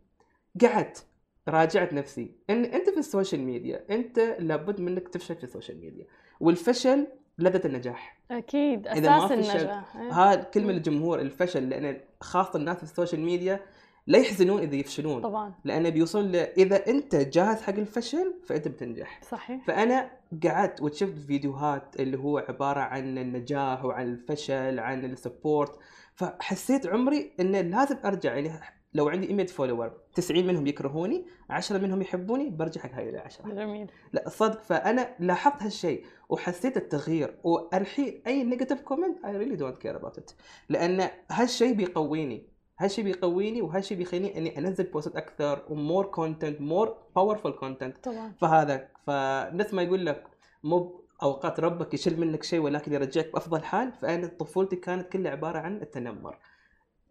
قعدت. 0.63 1.07
راجعت 1.49 1.93
نفسي. 1.93 2.31
إن 2.50 2.64
أنت 2.64 2.90
في 2.90 2.99
ال 2.99 3.05
social 3.05 3.41
media 3.41 3.85
أنت 3.90 4.19
لابد 4.38 4.81
منك 4.81 5.09
تفشل 5.09 5.37
في 5.37 5.45
ال 5.45 5.50
social 5.50 5.81
media. 5.81 6.07
والفشل 6.40 7.07
لذة 7.38 7.67
النجاح. 7.67 8.19
أكيد 8.31 8.87
أساس 8.87 9.33
النجاح. 9.33 9.97
هذا 9.97 10.43
كلمة 10.43 10.73
للجمهور 10.73 11.21
الفشل 11.21 11.69
لأن 11.69 12.00
خاصة 12.21 12.59
الناس 12.59 12.76
في 12.76 12.83
ال 12.83 12.88
social 12.88 13.21
media 13.21 13.61
لا 14.07 14.19
يحزنون 14.19 14.61
إذا 14.61 14.76
يفشلون. 14.76 15.23
طبعا. 15.23 15.55
لأنه 15.64 15.88
بيوصل 15.88 16.33
ل... 16.33 16.37
إذا 16.37 16.87
أنت 16.87 17.14
جاهز 17.17 17.62
حق 17.62 17.75
الفشل 17.75 18.35
فأنت 18.45 18.69
بتنجح. 18.69 19.21
صحيح. 19.23 19.64
فأنا 19.67 20.11
قعدت 20.45 20.83
وشفت 20.83 21.19
فيديوهات 21.19 22.00
اللي 22.00 22.19
هو 22.19 22.38
عبارة 22.38 22.81
عن 22.81 23.19
النجاح 23.19 23.85
وعن 23.85 24.07
الفشل 24.07 24.78
عن 24.78 25.05
ال 25.05 25.13
support. 25.13 25.79
فحسيت 26.14 26.87
عمري 26.87 27.33
انه 27.40 27.61
لازم 27.61 27.97
أرجع 28.05 28.35
يعني 28.35 28.50
لو 28.95 29.09
عندي 29.09 29.35
100 29.35 29.47
follower 29.47 29.93
90 30.14 30.47
منهم 30.47 30.66
يكرهوني 30.66 31.26
10 31.50 31.78
منهم 31.78 32.02
يحبوني 32.02 32.50
برجع 32.50 32.80
حق 32.80 32.92
هاي 32.92 33.11
ال 33.11 33.18
10 33.18 33.49
جميل. 33.54 33.90
لا 34.12 34.28
صدق 34.28 34.62
فأنا 34.62 35.14
لاحظت 35.21 35.62
هالشيء 35.62 36.04
وحسيت 36.28 36.76
التغيير 36.76 37.38
والحين 37.45 38.23
أي 38.26 38.45
negative 38.45 38.81
comment 38.81 39.25
I 39.25 39.37
really 39.37 39.57
don't 39.57 39.79
care 39.79 39.97
about 39.97 40.19
it 40.19 40.31
لأن 40.68 41.09
هالشيء 41.30 41.75
بيقويني 41.75 42.49
هالشيء 42.78 43.04
بيقويني 43.04 43.62
وهالشيء 43.62 43.99
بيخليني 43.99 44.38
إني 44.38 44.59
أنزل 44.59 44.85
بوستات 44.85 45.16
أكثر 45.16 45.64
ومور 45.71 46.07
كونتنت 46.07 46.61
مور 46.61 46.97
باورفul 47.18 47.49
كونتنت 47.49 47.97
طبعا. 48.04 48.33
فهذا 48.40 48.88
فنفس 49.07 49.75
ما 49.75 49.83
يقول 49.83 50.07
لك 50.07 50.26
مو 50.64 51.04
اوقات 51.23 51.61
ربك 51.61 51.95
يشيل 51.95 52.21
منك 52.21 52.42
شيء 52.42 52.61
ولكن 52.61 52.92
يرجعك 52.92 53.33
بأفضل 53.33 53.62
حال 53.62 53.92
فأنا 53.92 54.26
طفولتي 54.26 54.76
كانت 54.76 55.12
كلها 55.12 55.33
عبارة 55.33 55.59
عن 55.59 55.83
التنمر. 55.83 56.38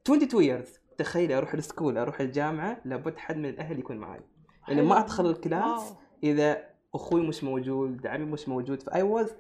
22 0.06 0.44
years. 0.44 0.70
تخيل 0.98 1.32
أروح 1.32 1.54
ال 1.54 1.60
school 1.60 1.98
أروح 1.98 2.22
الجامعة 2.22 2.82
لابد 2.86 3.18
حد 3.18 3.38
من 3.38 3.46
الأهل 3.50 3.80
يكون 3.80 3.98
معي 3.98 4.20
يعني 4.68 4.82
ما 4.82 5.00
أدخل 5.00 5.30
ال 5.30 5.41
class 5.41 5.94
إذا 6.24 6.64
أخوي 6.96 7.28
مش 7.28 7.44
موجود 7.44 8.08
عمي 8.08 8.26
مش 8.26 8.50
موجود. 8.50 8.82
ف 8.82 9.02
I 9.02 9.10
was 9.10 9.34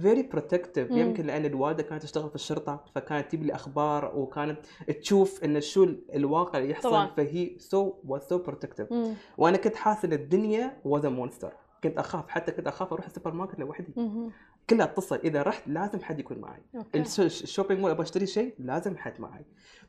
very 0.00 0.22
protective 0.22 0.90
يمكن 0.90 1.26
لأن 1.26 1.44
الوالدة 1.44 1.82
كانت 1.82 2.02
تشتغل 2.02 2.28
في 2.28 2.34
الشرطة 2.34 2.84
فكانت 2.94 3.28
تجيب 3.28 3.42
لي 3.42 3.54
أخبار 3.54 4.12
وكانت 4.16 4.58
تشوف 5.00 5.44
إن 5.44 5.60
شو 5.60 5.84
الواقع 6.14 6.58
اللي 6.58 6.70
يحصل. 6.70 6.90
طبعا. 6.90 7.06
فهي 7.16 7.58
she 7.58 7.94
was 8.06 8.22
so 8.22 8.38
protective 8.38 8.88
وأنا 9.38 9.56
كنت 9.56 9.76
حاسس 9.76 10.04
إن 10.04 10.12
الدنيا 10.12 10.80
was 10.84 11.06
monster 11.06 11.52
كنت 11.84 11.98
أخاف 11.98 12.28
حتى 12.28 12.52
كنت 12.52 12.66
أخاف 12.66 12.92
أروح 12.92 13.06
السوبر 13.06 13.32
ماركت 13.32 13.58
لوحدي 13.58 13.94
كلها 14.70 14.86
اتصل 14.86 15.16
إذا 15.24 15.42
رحت 15.42 15.68
لازم 15.68 16.00
حد 16.02 16.20
يكون 16.20 16.38
معي 16.38 16.62
ال 17.18 17.25
shopping 17.25 17.80
mall 17.80 17.90
أبغى 17.90 18.02
أشتري 18.02 18.26
شيء 18.26 18.54
لازم 18.58 18.96
حد 18.96 19.20
معي 19.20 19.44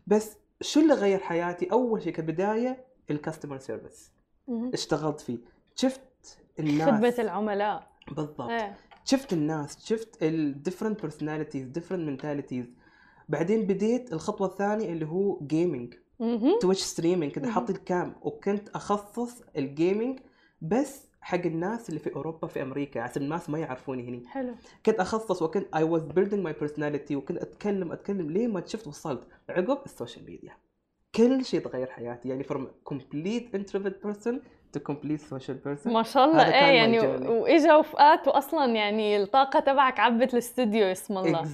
بس 0.08 0.38
شو 0.62 0.80
اللي 0.80 0.94
غير 0.94 1.20
حياتي؟ 1.20 1.72
أول 1.72 2.02
شيء 2.02 2.14
كبداية 2.14 2.86
ال 3.12 3.17
customer 3.17 3.58
service 3.58 4.12
اشتغلت 4.74 5.20
فيه. 5.20 5.38
شفت 5.76 6.02
الناس 6.60 6.90
خدمة 6.90 7.16
العملاء. 7.20 7.88
بالضبط. 8.12 8.42
إيه. 8.50 8.78
شفت 9.06 9.34
الناس 9.34 9.86
شفت 9.86 10.24
ال 10.24 10.31
different 10.31 11.02
personalities 11.02 11.68
different 11.68 12.08
mentalities 12.10 12.66
بعدين 13.30 13.68
بديت 13.68 14.14
الخطوة 14.14 14.48
الثانية 14.48 14.92
اللي 14.94 15.06
هو 15.06 15.40
gaming 15.48 15.94
Twitch 16.62 16.82
streaming 16.82 17.32
كنت 17.32 17.46
أحط 17.46 17.70
ال 17.70 17.81
cam 17.81 18.16
وكنت 18.22 18.70
أخصص 18.70 19.42
ال 19.58 19.66
gaming 19.66 20.20
بس 20.62 21.08
حق 21.26 21.46
الناس 21.46 21.90
اللي 21.90 22.00
في 22.00 22.16
أوروبا 22.16 22.48
في 22.48 22.62
أمريكا. 22.62 23.02
عشان 23.02 23.22
الناس 23.22 23.50
ما 23.50 23.60
يعرفوني 23.60 24.10
هني. 24.10 24.28
حلو. 24.28 24.56
كنت 24.86 25.00
أخصص 25.00 25.42
وكنت 25.42 25.76
I 25.76 25.84
was 25.84 26.02
building 26.02 26.44
my 26.44 26.54
personality 26.54 27.16
وكنت 27.16 27.38
أتكلم 27.38 27.92
أتكلم 27.92 28.32
ليه 28.32 28.48
ما 28.48 28.64
شفت 28.66 28.88
وصلت. 28.88 29.28
عقب 29.50 29.78
ال 29.86 29.91
social 29.91 30.26
media. 30.26 30.58
كل 31.16 31.46
شيء 31.46 31.60
تغير 31.60 31.88
حياتي. 31.88 32.30
يعني 32.30 32.44
from 32.44 32.92
complete 32.94 33.58
introvert 33.58 34.08
person 34.08 34.36
to 34.76 34.80
complete 34.80 35.22
social 35.22 35.58
person. 35.66 35.88
ما 35.88 36.04
شاء 36.04 36.26
الله. 36.26 36.46
إيه 36.46 36.76
يعني 36.76 37.00
وإجا 37.28 37.76
وفقات 37.76 38.28
واصلا 38.28 38.76
يعني 38.76 39.24
الطاقة 39.24 39.60
تبعك 39.60 40.00
عبت 40.00 40.34
الاستوديو 40.34 40.92
اسم 40.92 41.18
الله. 41.18 41.50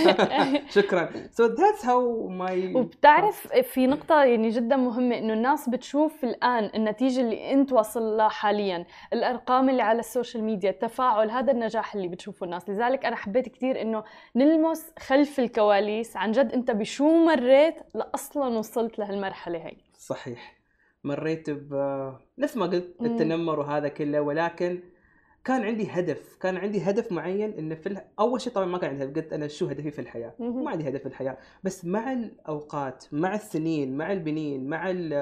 شكرا. 0.76 1.08
So 1.32 1.42
that's 1.42 1.82
how 1.82 2.28
my 2.28 2.76
وبتعرف 2.76 3.52
في 3.52 3.86
نقطة 3.86 4.24
يعني 4.24 4.48
جدا 4.48 4.76
مهمة 4.76 5.18
إنه 5.18 5.32
الناس 5.32 5.68
بتشوف 5.68 6.24
الآن 6.24 6.70
النتيجة 6.74 7.20
اللي 7.20 7.52
أنت 7.52 7.72
واصل 7.72 8.16
لها 8.16 8.28
حاليا 8.28 8.86
الأرقام 9.12 9.70
اللي 9.70 9.82
على 9.82 9.98
ال 9.98 10.05
social 10.05 10.44
media 10.44 10.70
التفاعل 10.70 11.30
هذا 11.30 11.52
النجاح 11.52 11.94
اللي 11.94 12.08
بتشوفه 12.08 12.44
الناس. 12.44 12.68
لذلك 12.68 13.04
أنا 13.04 13.16
حبيت 13.16 13.48
كثير 13.48 13.82
إنه 13.82 14.04
نلمس 14.36 14.92
خلف 14.98 15.40
الكواليس 15.40 16.16
عن 16.16 16.32
جد 16.32 16.52
أنت 16.52 16.70
بشو 16.70 17.24
مريت 17.24 17.74
لاصلا 17.94 18.58
وصلت 18.58 18.98
لهالمرحلة 18.98 19.58
هي. 19.58 19.76
صحيح. 19.98 20.63
مريت 21.04 21.50
ب 21.50 21.74
نفس 22.38 22.56
ما 22.56 22.66
قلت 22.66 22.96
التنمر 23.02 23.60
وهذا 23.60 23.88
كله 23.88 24.20
ولكن 24.20 24.80
كان 25.44 25.62
عندي 25.62 25.86
هدف 25.90 26.36
كان 26.40 26.56
عندي 26.56 26.80
هدف 26.82 27.12
معين 27.12 27.52
ان 27.58 27.74
في 27.74 27.86
الح... 27.88 28.04
أول 28.18 28.40
شيء 28.40 28.52
طبعا 28.52 28.66
ما 28.66 28.78
كان 28.78 28.90
عندي 28.90 29.04
هدف 29.04 29.16
قلت 29.16 29.32
أنا 29.32 29.48
شو 29.48 29.66
هدفي 29.66 29.90
في 29.90 30.00
الحياة؟ 30.00 30.34
ما 30.38 30.70
عندي 30.70 30.88
هدف 30.88 31.00
في 31.00 31.06
الحياة. 31.06 31.38
بس 31.64 31.84
مع 31.84 32.12
الأوقات 32.12 33.04
مع 33.12 33.34
السنين 33.34 33.96
مع 33.96 34.12
البنين 34.12 34.68
مع 34.68 34.90
ال... 34.90 35.12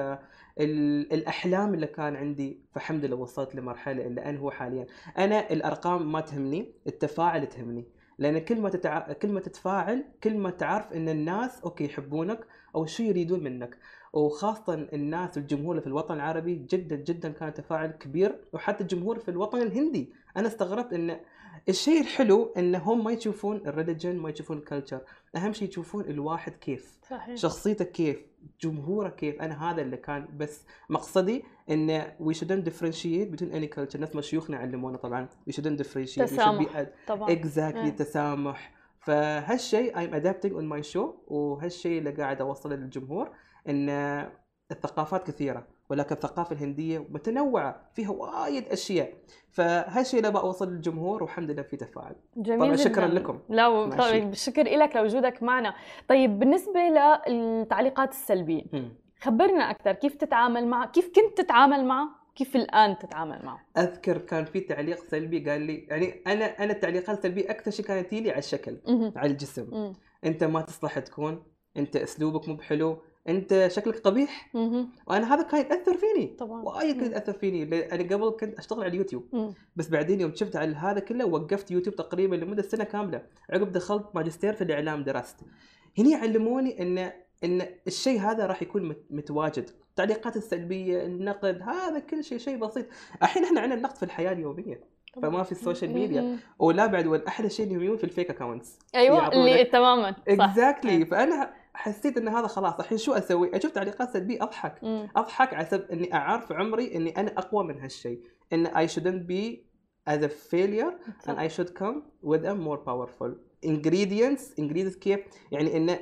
ال... 0.59 1.13
الأحلام 1.13 1.73
اللي 1.73 1.87
كان 1.87 2.15
عندي 2.15 2.61
فالحمد 2.71 3.05
لله 3.05 3.15
وصلت 3.15 3.55
لمرحلة 3.55 4.05
اللي 4.05 4.25
أنا 4.25 4.39
هو 4.39 4.51
حاليا. 4.51 4.85
أنا 5.17 5.51
الأرقام 5.51 6.11
ما 6.11 6.21
تهمني 6.21 6.73
التفاعل 6.87 7.47
تهمني. 7.47 7.85
لأن 8.17 8.39
كل 8.39 8.61
ما 8.61 8.69
تتع... 8.69 9.13
كل 9.13 9.29
ما 9.29 9.39
تتفاعل 9.39 10.05
كل 10.23 10.37
ما 10.37 10.49
تعرف 10.49 10.93
إن 10.93 11.09
الناس 11.09 11.61
أوكي 11.61 11.85
يحبونك 11.85 12.39
أو 12.75 12.85
شو 12.85 13.03
يريدون 13.03 13.43
منك. 13.43 13.77
وخاصة 14.13 14.73
الناس 14.73 15.37
الجمهور 15.37 15.79
في 15.79 15.87
الوطن 15.87 16.15
العربي 16.15 16.55
جدا 16.55 16.95
جدا 16.95 17.29
كان 17.29 17.53
تفاعل 17.53 17.91
كبير 17.91 18.35
وحتى 18.53 18.83
الجمهور 18.83 19.19
في 19.19 19.31
الوطن 19.31 19.61
الهندي. 19.61 20.13
أنا 20.37 20.47
استغربت 20.47 20.93
إن 20.93 21.19
الشيء 21.69 22.01
الحلو 22.01 22.53
إن 22.57 22.75
هم 22.75 23.03
ما 23.03 23.11
يشوفون 23.11 23.57
ال 23.67 23.73
religion 23.73 24.17
ما 24.17 24.29
يشوفون 24.29 24.57
ال 24.57 24.62
culture 24.62 25.01
أهم 25.35 25.53
شيء 25.53 25.69
يشوفون 25.69 26.03
الواحد 26.03 26.51
كيف 26.51 26.97
صحيح. 27.09 27.35
شخصيته 27.35 27.85
كيف 27.85 28.21
جمهوره 28.61 29.09
كيف. 29.09 29.41
أنا 29.41 29.71
هذا 29.71 29.81
اللي 29.81 29.97
كان 29.97 30.27
بس 30.37 30.65
مقصدي 30.89 31.43
إن 31.69 32.11
we 32.19 32.33
shouldn't 32.33 32.65
differentiate 32.65 33.35
between 33.35 33.53
any 33.53 33.75
culture. 33.75 33.99
نفس 33.99 34.15
ما 34.15 34.21
شيوخنا 34.21 34.57
علمونا 34.57 34.97
طبعا. 34.97 35.27
we 35.47 35.53
shouldn't 35.53 35.79
differentiate. 35.83 36.29
تسامح 36.29 36.85
طبعا. 37.07 37.35
Exactly 37.35 37.91
yeah. 37.91 37.97
تسامح. 37.97 38.82
فهالشيء 39.05 39.93
I'm 39.93 40.13
adapting 40.13 40.51
on 40.51 40.77
my 40.77 40.93
show 40.93 41.07
وهالشيء 41.27 41.99
اللي 41.99 42.11
قاعد 42.11 42.41
اوصله 42.41 42.75
للجمهور 42.75 43.31
إن 43.69 43.89
الثقافات 44.71 45.27
كثيرة 45.27 45.67
ولكن 45.89 46.15
الثقافة 46.15 46.55
الهندية 46.55 46.99
متنوعة 46.99 47.89
فيها 47.93 48.09
وايد 48.09 48.67
أشياء. 48.67 49.13
فهالشيء 49.49 50.19
اللي 50.19 50.31
بوصل 50.31 50.69
للجمهور 50.69 51.23
والحمد 51.23 51.51
لله 51.51 51.61
في 51.61 51.77
تفاعل. 51.77 52.15
جميل 52.37 52.59
طبعا 52.59 52.75
شكرا 52.75 53.07
لكم. 53.07 53.39
لا 53.49 53.89
طيب 53.89 54.29
بالشكر 54.29 54.63
لك 54.63 54.95
لوجودك 54.95 55.43
معنا. 55.43 55.73
طيب 56.07 56.39
بالنسبة 56.39 56.79
للتعليقات 57.27 58.09
السلبية 58.09 58.63
خبرنا 59.21 59.71
أكثر 59.71 59.93
كيف 59.93 60.15
تتعامل 60.15 60.67
مع 60.67 60.85
كيف 60.85 61.11
كنت 61.15 61.41
تتعامل 61.41 61.85
معه 61.85 62.09
كيف 62.35 62.55
الآن 62.55 62.97
تتعامل 62.97 63.45
معه؟ 63.45 63.65
أذكر 63.77 64.17
كان 64.17 64.45
في 64.45 64.59
تعليق 64.59 65.03
سلبي 65.03 65.49
قال 65.49 65.61
لي 65.61 65.75
يعني 65.75 66.21
أنا 66.27 66.45
أنا 66.45 66.73
التعليقات 66.73 67.17
السلبية 67.17 67.49
أكثر 67.49 67.71
شيء 67.71 67.85
كانت 67.85 68.11
تجي 68.11 68.31
على 68.31 68.39
الشكل 68.39 68.77
على 69.15 69.31
الجسم. 69.31 69.93
أنت 70.25 70.43
ما 70.43 70.61
تصلح 70.61 70.99
تكون 70.99 71.43
أنت 71.77 71.95
أسلوبك 71.95 72.47
مو 72.47 72.55
بحلو 72.55 73.01
أنت 73.29 73.67
شكلك 73.67 73.99
قبيح. 73.99 74.51
وأنا 75.07 75.33
هذا 75.33 75.43
كان 75.43 75.61
يأثر 75.61 75.97
فيني. 75.97 76.27
طبعا. 76.27 76.61
وايد 76.61 77.01
كان 77.01 77.11
يأثر 77.11 77.33
فيني. 77.33 77.63
أنا 77.93 78.03
قبل 78.03 78.37
كنت 78.39 78.59
أشتغل 78.59 78.79
على 78.79 78.89
اليوتيوب. 78.89 79.23
مم. 79.33 79.53
بس 79.75 79.89
بعدين 79.89 80.21
يوم 80.21 80.35
شفت 80.35 80.55
على 80.55 80.75
هذا 80.75 80.99
كله 80.99 81.25
وقفت 81.25 81.71
يوتيوب 81.71 81.95
تقريبا 81.95 82.35
لمدة 82.35 82.61
سنة 82.61 82.83
كاملة. 82.83 83.21
عقب 83.49 83.71
دخلت 83.71 84.15
ماجستير 84.15 84.53
في 84.53 84.63
الإعلام 84.63 85.03
درست. 85.03 85.39
هني 85.97 86.15
علموني 86.15 86.81
إن 86.81 87.11
إن 87.43 87.67
الشيء 87.87 88.19
هذا 88.19 88.45
راح 88.45 88.61
يكون 88.61 88.95
متواجد. 89.09 89.69
التعليقات 89.93 90.37
السلبية 90.37 91.05
النقد 91.05 91.61
هذا 91.61 91.99
كل 91.99 92.23
شيء 92.23 92.37
شيء 92.37 92.57
بسيط. 92.57 92.85
الحين 93.23 93.43
إحنا 93.43 93.61
عندنا 93.61 93.75
النقد 93.75 93.97
في 93.97 94.03
الحياة 94.03 94.31
اليومية 94.31 94.93
فما 95.21 95.43
في 95.43 95.51
ال 95.51 95.57
social 95.57 95.93
media 95.93 96.39
ولا 96.59 96.85
بعد 96.85 97.07
والأحلى 97.07 97.49
شيء 97.49 97.65
انهم 97.65 97.97
في 97.97 98.03
ال 98.03 98.08
fake 98.08 98.29
accounts 98.29 98.79
أيوه 98.95 99.27
اللي 99.27 99.65
تماما 99.65 100.15
exactly 100.27 101.05
exactly. 101.05 101.09
فأنا 101.09 101.53
حسيت 101.73 102.17
إن 102.17 102.27
هذا 102.27 102.47
خلاص 102.47 102.79
الحين 102.79 102.97
شو 102.97 103.13
أسوي؟ 103.13 103.57
أشوف 103.57 103.71
تعليقات 103.71 104.09
سلبية 104.09 104.43
أضحك. 104.43 104.83
مم. 104.83 105.07
أضحك 105.15 105.53
على 105.53 105.65
سبب 105.65 105.91
إني 105.91 106.13
أعرف 106.13 106.51
عمري 106.51 106.95
إني 106.95 107.09
أنا 107.17 107.33
أقوى 107.37 107.63
من 107.63 107.79
هالشيء. 107.79 108.21
إن 108.53 108.67
I 108.67 108.87
shouldn't 108.87 109.27
be 109.27 109.57
as 110.09 110.23
a 110.23 110.29
failure 110.29 110.93
and 111.27 111.37
I 111.37 111.47
should 111.47 111.73
come 111.75 112.01
with 112.23 112.45
a 112.45 112.55
more 112.55 112.77
powerful 112.77 113.31
ingredients. 113.65 114.61
Ingredients 114.61 114.99
كيف؟ 114.99 115.19
يعني 115.51 115.77
إن 115.77 115.97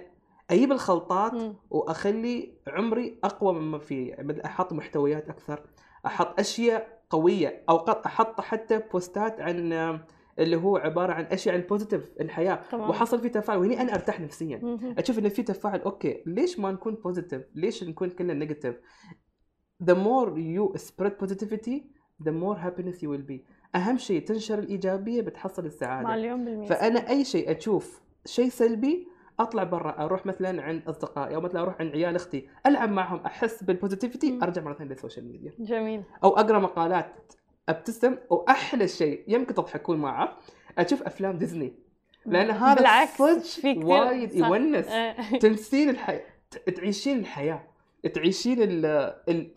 أجيب 0.52 0.72
الخلطات 0.72 1.34
مم. 1.34 1.56
وأخلي 1.70 2.54
عمري 2.68 3.20
أقوى 3.24 3.54
مما 3.54 3.78
فيه 3.78 4.10
يعني 4.10 4.46
أحط 4.46 4.74
محتويات 4.74 5.30
أكثر 5.30 5.64
أحط 6.06 6.40
أشياء 6.40 7.02
قوية 7.10 7.64
اوقات 7.70 8.06
أحط 8.06 8.42
حتى 8.42 8.80
بوستات 8.92 9.42
عن 9.42 9.74
اللي 10.40 10.56
هو 10.56 10.78
عبارة 10.78 11.14
عن 11.14 11.24
أشياء 11.24 11.56
عن 11.56 11.62
positive 11.62 12.12
الحياة. 12.22 12.60
طبعا. 12.72 12.90
وحصل 12.90 13.20
في 13.22 13.30
تفاعل. 13.30 13.60
وهني 13.60 13.82
أنا 13.82 13.94
أرتاح 13.94 14.20
نفسيا. 14.20 14.80
أشوف 14.98 15.20
إنه 15.20 15.30
في 15.30 15.44
تفاعل. 15.44 15.80
أوكي. 15.80 16.24
ليش 16.26 16.60
ما 16.60 16.72
نكون 16.72 16.94
positive 16.94 17.42
ليش 17.56 17.84
نكون 17.84 18.10
كلنا 18.10 18.34
negative 18.34 18.76
the 19.84 19.96
more 19.96 20.30
you 20.30 20.80
spread 20.82 21.12
positivity 21.26 21.78
the 22.24 22.32
more 22.32 22.58
happiness 22.66 23.02
you 23.02 23.10
will 23.10 23.32
be. 23.32 23.52
أهم 23.76 23.98
شيء 23.98 24.26
تنشر 24.26 24.60
الإيجابية 24.60 25.22
بتحصل 25.22 25.66
السعادة. 25.66 26.10
مليون 26.10 26.46
بالمية. 26.46 26.68
فأنا 26.68 27.10
أي 27.10 27.26
شيء 27.26 27.58
أشوف 27.58 28.02
شيء 28.26 28.50
سلبي 28.50 29.08
أطلع 29.42 29.64
برا 29.64 30.06
أروح 30.06 30.26
مثلا 30.26 30.64
عند 30.64 30.88
أصدقائي 30.88 31.36
أو 31.36 31.42
مثلا 31.42 31.62
أروح 31.62 31.76
عند 31.80 31.92
عيال 31.92 32.16
أختي 32.16 32.48
ألعب 32.66 32.92
معهم 32.92 33.20
أحس 33.26 33.64
بال 33.64 33.77
positivity 33.77 34.40
أرجع 34.44 34.62
مرة 34.62 34.74
ثانية 34.74 34.90
لل 34.90 34.99
social 34.99 35.28
media 35.28 35.54
جميل. 35.60 36.04
أو 36.24 36.30
أقرأ 36.30 36.60
مقالات 36.60 37.34
أبتسم 37.70 38.18
وأحلى 38.30 38.88
شيء 38.88 39.24
يمكن 39.28 39.54
تضحكون 39.54 39.98
معه 39.98 40.38
أشوف 40.78 41.04
أفلام 41.04 41.38
ديزني. 41.38 41.74
لأن 42.26 42.52
هذا 42.52 42.76
بالعكس 42.76 43.18
صدق 43.18 43.86
وايد 43.86 44.36
يونس. 44.36 44.88
آه. 44.88 45.38
تنسين 45.38 45.90
الحياة 45.90 46.24
تعيشين 46.76 47.20
الحياة. 47.20 47.68
تعيشين 48.14 48.58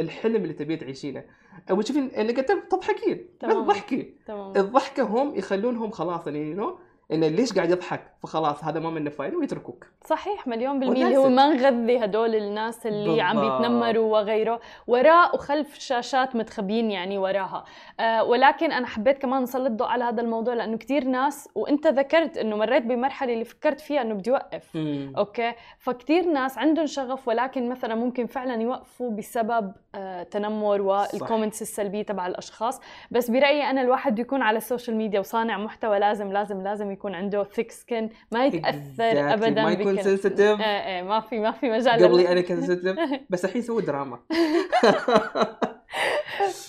الحلم 0.01 0.43
اللي 0.43 0.53
تبيه 0.53 0.79
تعيشينه. 0.79 1.25
وتشوفين 1.71 2.11
انك 2.11 2.37
تضحكين 2.71 3.29
بس 3.45 3.55
ضحكي 3.55 4.15
الضحكة 4.31 5.03
هم 5.03 5.35
يخلونهم 5.35 5.91
خلاص 5.91 6.27
يعني 6.27 6.57
know 6.57 6.69
انه 7.13 7.29
ليش 7.29 7.53
قاعد 7.53 7.71
يضحك؟ 7.71 8.01
فخلاص 8.23 8.65
هذا 8.65 8.81
ما 8.81 8.91
منه 8.91 9.11
فايدة 9.11 9.39
ويتركوك. 9.39 9.87
صحيح 10.05 10.47
مليون 10.47 10.81
بالمية. 10.81 11.05
اللي 11.05 11.17
هو 11.17 11.29
ما 11.29 11.49
نغذي 11.49 12.05
هدول 12.05 12.35
الناس 12.35 12.87
اللي 12.87 13.05
بالضبط. 13.05 13.21
عم 13.21 13.41
بيتنمروا 13.41 14.13
وغيره. 14.13 14.61
وراء 14.87 15.35
وخلف 15.35 15.79
شاشات 15.79 16.37
متخبيين 16.37 16.91
يعني 16.91 17.19
وراها. 17.19 17.65
آه 18.01 18.25
ولكن 18.25 18.73
أنا 18.73 18.87
حبيت 18.87 19.19
كمان 19.19 19.43
نسلط 19.43 19.67
الضوء 19.67 19.87
على 19.87 20.05
هذا 20.05 20.21
الموضوع 20.21 20.55
لأنه 20.55 20.77
كثير 20.77 21.05
ناس 21.05 21.49
وأنت 21.55 21.87
ذكرت 21.87 22.39
إنه 22.39 22.57
مريت 22.57 22.83
بمرحلة 22.83 23.33
اللي 23.33 23.45
فكرت 23.45 23.81
فيها 23.81 24.03
إنه 24.03 24.15
بدي 24.15 24.31
اوقف. 24.31 24.77
أوكي؟ 25.17 25.53
فكثير 25.79 26.25
ناس 26.25 26.59
عندهم 26.59 26.87
شغف 26.87 27.29
ولكن 27.29 27.69
مثلا 27.69 27.95
ممكن 27.95 28.27
فعلا 28.27 28.63
يوقفوا 28.63 29.11
بسبب 29.11 29.73
آه 29.95 30.23
تنمر 30.23 30.83
وال 30.83 30.99
comments 30.99 31.63
السلبية 31.63 32.03
تبع 32.03 32.27
الأشخاص. 32.27 32.81
بس 33.11 33.31
برأيي 33.31 33.71
أنا 33.71 33.81
الواحد 33.83 34.15
بيكون 34.15 34.43
على 34.43 34.57
ال 34.57 34.62
social 34.62 34.97
media 34.97 35.21
وصانع 35.21 35.59
محتوى 35.59 35.99
لازم 35.99 36.33
لازم 36.33 36.63
لازم 36.63 36.94
يكون 36.95 37.15
عنده 37.15 37.45
thick 37.45 37.71
skin 37.71 38.11
ما 38.33 38.47
يتأثر 38.47 39.13
exactly. 39.13 39.33
ابدا 39.33 39.63
ما 39.63 39.71
يكون 39.71 40.03
sensitive 40.03 40.61
إيه 40.61 40.87
إيه 40.87 41.03
ما 41.03 41.21
في 41.21 41.39
ما 41.39 41.51
في 41.51 41.71
مجال 41.71 42.05
قبلي 42.05 42.33
أنا 42.33 42.41
كنت 42.41 42.65
sensitive 42.65 42.99
بس 43.31 43.45
الحين 43.45 43.63
سوي 43.63 43.83
دراما. 43.83 44.19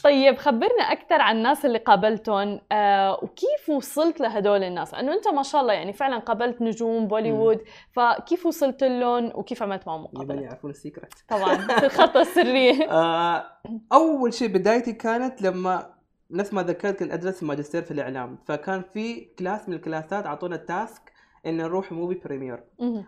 طيب 0.04 0.38
خبرنا 0.38 0.84
أكثر 0.92 1.22
عن 1.22 1.38
الناس 1.38 1.66
اللي 1.66 1.78
قابلتهم 1.78 2.60
آه 2.72 3.20
وكيف 3.24 3.70
وصلت 3.70 4.20
لهدول 4.22 4.64
الناس؟ 4.64 4.94
انه 4.94 5.14
أنت 5.14 5.28
ما 5.28 5.44
شاء 5.44 5.62
الله 5.62 5.74
يعني 5.74 5.94
فعلا 5.94 6.18
قابلت 6.18 6.62
نجوم 6.62 7.08
بوليوود 7.08 7.62
فكيف 7.92 8.46
وصلت 8.46 8.84
لهم 8.84 9.32
وكيف 9.36 9.64
عملت 9.64 9.88
معهم 9.88 10.04
مقابلة؟ 10.04 10.42
يعرفون 10.42 10.70
ال 10.70 10.75
secret. 10.75 11.14
طبعا 11.30 11.54
الخطة 11.84 12.22
السرية. 12.22 12.90
آه 12.92 13.46
أول 13.94 14.34
شيء 14.34 14.48
بدايتي 14.48 14.94
كانت 14.94 15.42
لما 15.42 15.95
نفس 16.32 16.54
ما 16.54 16.64
ذكرت 16.64 17.00
كنت 17.00 17.12
ادرس 17.12 17.44
ماجستير 17.44 17.82
في 17.82 17.92
الإعلام. 17.92 18.38
فكان 18.46 18.84
في 18.94 19.22
class 19.40 19.70
من 19.70 19.76
الكلاسات 19.76 20.26
أعطونا 20.26 20.56
task 20.56 21.12
ان 21.46 21.58
نروح 21.58 21.92
movie 21.92 22.20
premiere 22.26 22.64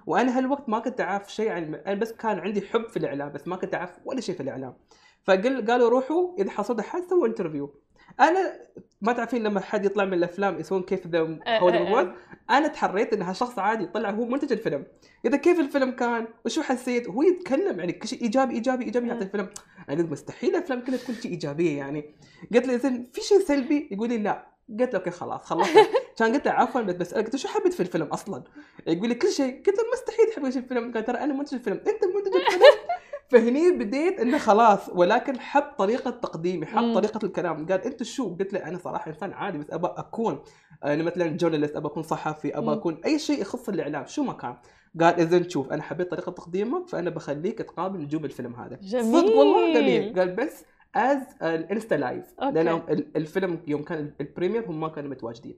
وأنا 0.06 0.38
هالوقت 0.38 0.70
ما 0.70 0.80
كنت 0.80 1.02
أعرف 1.02 1.34
شيء 1.34 1.50
عن 1.52 1.76
أنا 1.76 1.96
بس 1.96 2.12
كان 2.14 2.40
عندي 2.40 2.62
حب 2.62 2.88
في 2.90 2.98
الإعلام 2.98 3.32
بس 3.32 3.48
ما 3.48 3.56
كنت 3.56 3.76
أعرف 3.76 4.00
ولا 4.06 4.22
شيء 4.22 4.36
في 4.36 4.44
الإعلام. 4.44 4.74
فقال 5.24 5.66
قالوا 5.66 5.90
روحوا 5.90 6.36
إذا 6.40 6.50
حصلت 6.50 6.82
حد 6.82 7.04
سووا 7.10 7.28
interview 7.28 7.76
أنا 8.20 8.68
ما 9.02 9.14
تعرفين 9.14 9.44
لما 9.44 9.60
حد 9.60 9.86
يطلع 9.86 10.06
من 10.06 10.14
الأفلام 10.14 10.60
يسوون 10.60 10.84
كيف 10.84 11.08
ذا 11.08 11.20
هو 11.48 11.70
ذا 11.70 12.14
أنا 12.50 12.68
تحريت 12.68 13.14
إنها 13.14 13.34
شخص 13.34 13.60
عادي 13.60 13.86
طلع 13.86 14.10
هو 14.10 14.26
منتج 14.26 14.52
الفيلم. 14.52 14.86
إذا 15.26 15.38
كيف 15.38 15.60
الفيلم 15.60 15.92
كان؟ 15.92 16.28
وشو 16.46 16.62
حسيت؟ 16.62 17.10
هو 17.10 17.22
يتكلم 17.22 17.80
يعني 17.80 17.92
كل 17.92 18.08
شيء 18.08 18.22
إيجابي 18.22 18.56
إيجابي 18.56 18.86
إيجابي 18.86 19.12
عن 19.12 19.22
الفيلم. 19.22 19.50
أنا 19.90 20.02
قلت 20.02 20.12
مستحيل 20.12 20.56
الأفلام 20.56 20.82
كلها 20.82 20.98
تكون 20.98 21.16
شيء 21.16 21.32
إيجابية 21.32 21.78
يعني. 21.78 22.16
قلت 22.54 22.68
له 22.68 22.78
زين 22.78 23.10
في 23.14 23.22
شيء 23.22 23.40
سلبي؟ 23.40 23.90
يقول 23.92 24.10
لي 24.10 24.18
لا. 24.18 24.48
قلت 24.80 24.94
له 24.94 25.00
أوكي 25.00 25.12
خلاص 25.12 25.42
خلصت. 25.42 25.90
كان 26.18 26.34
قلت 26.34 26.46
له 26.46 26.52
عفوا 26.52 26.82
بس 26.82 26.96
بسالك 26.96 27.26
قلت 27.26 27.36
شو 27.36 27.48
حبيت 27.48 27.74
في 27.74 27.80
الفيلم 27.80 28.06
أصلا؟ 28.06 28.44
يقول 28.88 29.10
لي 29.10 29.16
كل 29.16 29.30
شيء. 29.30 29.58
قلت 29.58 29.78
له 29.78 29.84
مستحيل 29.94 30.26
تحب 30.26 30.50
شيء 30.50 30.62
الفيلم. 30.62 30.94
قال 30.94 31.06
ترى 31.06 31.18
أنا 31.18 31.34
منتج 31.34 31.54
الفيلم. 31.54 31.78
أنت 31.78 32.06
منتج 32.06 32.36
الفيلم؟ 32.36 32.62
فهني 33.30 33.72
بديت 33.72 34.20
إنه 34.20 34.38
خلاص 34.38 34.90
ولكن 34.90 35.40
حب 35.40 35.64
طريقة 35.78 36.12
تقديمي 36.12 36.66
حب 36.66 36.94
طريقة 36.96 37.26
الكلام. 37.26 37.66
قال 37.66 37.82
أنت 37.82 38.04
شو؟ 38.04 38.36
قلت 38.36 38.54
له 38.54 38.68
أنا 38.68 38.78
صراحة 38.78 39.12
انسان 39.12 39.34
عادي 39.34 39.58
بس 39.58 39.72
ابى 39.72 39.88
أكون 39.88 40.40
أنا 40.84 41.04
مثلا 41.04 41.28
journalist 41.28 41.76
ابى 41.76 41.88
أكون 41.88 42.04
صحفي 42.04 42.58
ابى 42.58 42.74
أكون 42.74 43.02
أي 43.06 43.20
شيء 43.20 43.42
يخص 43.42 43.70
الإعلام. 43.70 44.06
شو 44.06 44.24
ما 44.24 44.34
كان. 44.34 44.56
قال 45.02 45.20
اذا 45.20 45.50
شوف 45.50 45.72
أنا 45.72 45.82
حبيت 45.82 46.12
طريقة 46.12 46.32
تقديمك 46.32 46.90
فأنا 46.90 47.10
بخليك 47.10 47.58
تقابل 47.58 48.00
نجوم 48.00 48.26
الفيلم 48.26 48.56
هذا. 48.56 48.80
جميل 48.82 49.22
صدق 49.22 49.36
والله 49.36 49.74
قال 49.74 50.20
قال 50.20 50.36
بس 50.36 50.66
as 50.98 51.22
ال 51.42 51.51
Insta 51.51 51.96
live 51.96 52.26
لأن 52.42 52.82
الفيلم 53.16 53.60
يوم 53.68 53.84
كان 53.84 54.12
ال 54.22 54.27
premiere 54.27 54.66
هم 54.70 54.80
ما 54.80 54.88
كانوا 54.88 55.10
متواجدين. 55.10 55.56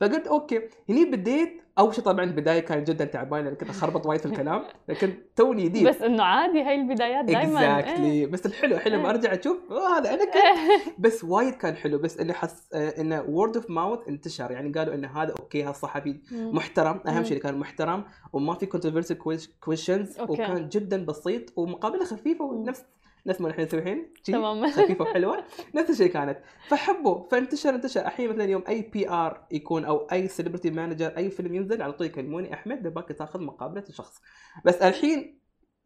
فقلت 0.00 0.26
أوكي 0.26 0.60
هني 0.88 1.04
بديت 1.04 1.64
اول 1.78 1.94
شيء 1.94 2.04
طبعا 2.04 2.24
البداية 2.24 2.60
كانت 2.60 2.90
جدا 2.90 3.04
تعبانه 3.04 3.50
كنت 3.50 3.70
أخربط 3.70 4.06
وايد 4.06 4.20
في 4.20 4.26
الكلام 4.26 4.64
لكن 4.88 5.14
توني 5.36 5.64
جديد 5.64 5.88
بس 5.88 6.02
إنه 6.02 6.22
عادي 6.22 6.62
هاي 6.62 6.74
البدايات 6.74 7.24
دائما 7.24 7.78
exactly 7.78 8.10
إيه. 8.10 8.26
بس 8.26 8.46
الحلو 8.46 8.78
حلو 8.78 8.96
لما 8.96 9.10
أرجع 9.10 9.34
أشوف 9.34 9.72
هذا 9.72 10.14
أنا 10.14 10.24
كنت. 10.24 10.98
بس 11.04 11.24
وايد 11.24 11.54
كان 11.54 11.76
حلو 11.76 11.98
بس 11.98 12.18
انه 12.18 12.32
حس 12.32 12.72
إنه 12.74 13.22
word 13.28 13.56
of 13.56 13.70
mouth 13.70 14.08
انتشر. 14.08 14.50
يعني 14.50 14.72
قالوا 14.72 14.94
إنه 14.94 15.22
هذا 15.22 15.34
أوكي 15.40 15.62
هذا 15.62 15.70
الصحفي 15.70 16.20
محترم. 16.32 17.00
أهم 17.06 17.24
شيء 17.24 17.38
كان 17.38 17.58
محترم 17.58 18.04
وما 18.32 18.54
في 18.54 18.66
controversy 18.66 19.14
questions 19.60 20.20
وكان 20.20 20.68
جدا 20.68 21.04
بسيط 21.04 21.58
ومقابلة 21.58 22.04
خفيفة 22.04 22.44
ونفس 22.44 22.84
نفس 23.26 23.40
ما 23.40 23.48
نحن 23.48 23.60
نسوي 23.60 23.80
الحين 23.80 24.12
تمام. 24.24 24.66
خفيفه 24.70 25.02
وحلوه 25.02 25.44
نفس 25.74 25.90
الشيء 25.90 26.06
كانت. 26.06 26.38
فحبوا. 26.68 27.28
فانتشر 27.28 27.74
انتشر. 27.74 28.00
الحين 28.00 28.30
مثلا 28.30 28.44
يوم 28.44 28.64
أي 28.68 28.82
PR 28.82 29.46
يكون 29.52 29.84
أو 29.84 30.06
أي 30.12 30.28
celebrity 30.28 30.70
manager 30.70 31.16
أي 31.16 31.30
فيلم 31.30 31.54
ينزل 31.54 31.82
على 31.82 31.92
طول 31.92 32.06
يكلموني. 32.06 32.54
أحمد 32.54 32.82
نباك 32.82 33.08
تاخذ 33.08 33.40
مقابلة 33.40 33.84
الشخص. 33.88 34.20
بس 34.64 34.74
الحين 34.74 35.38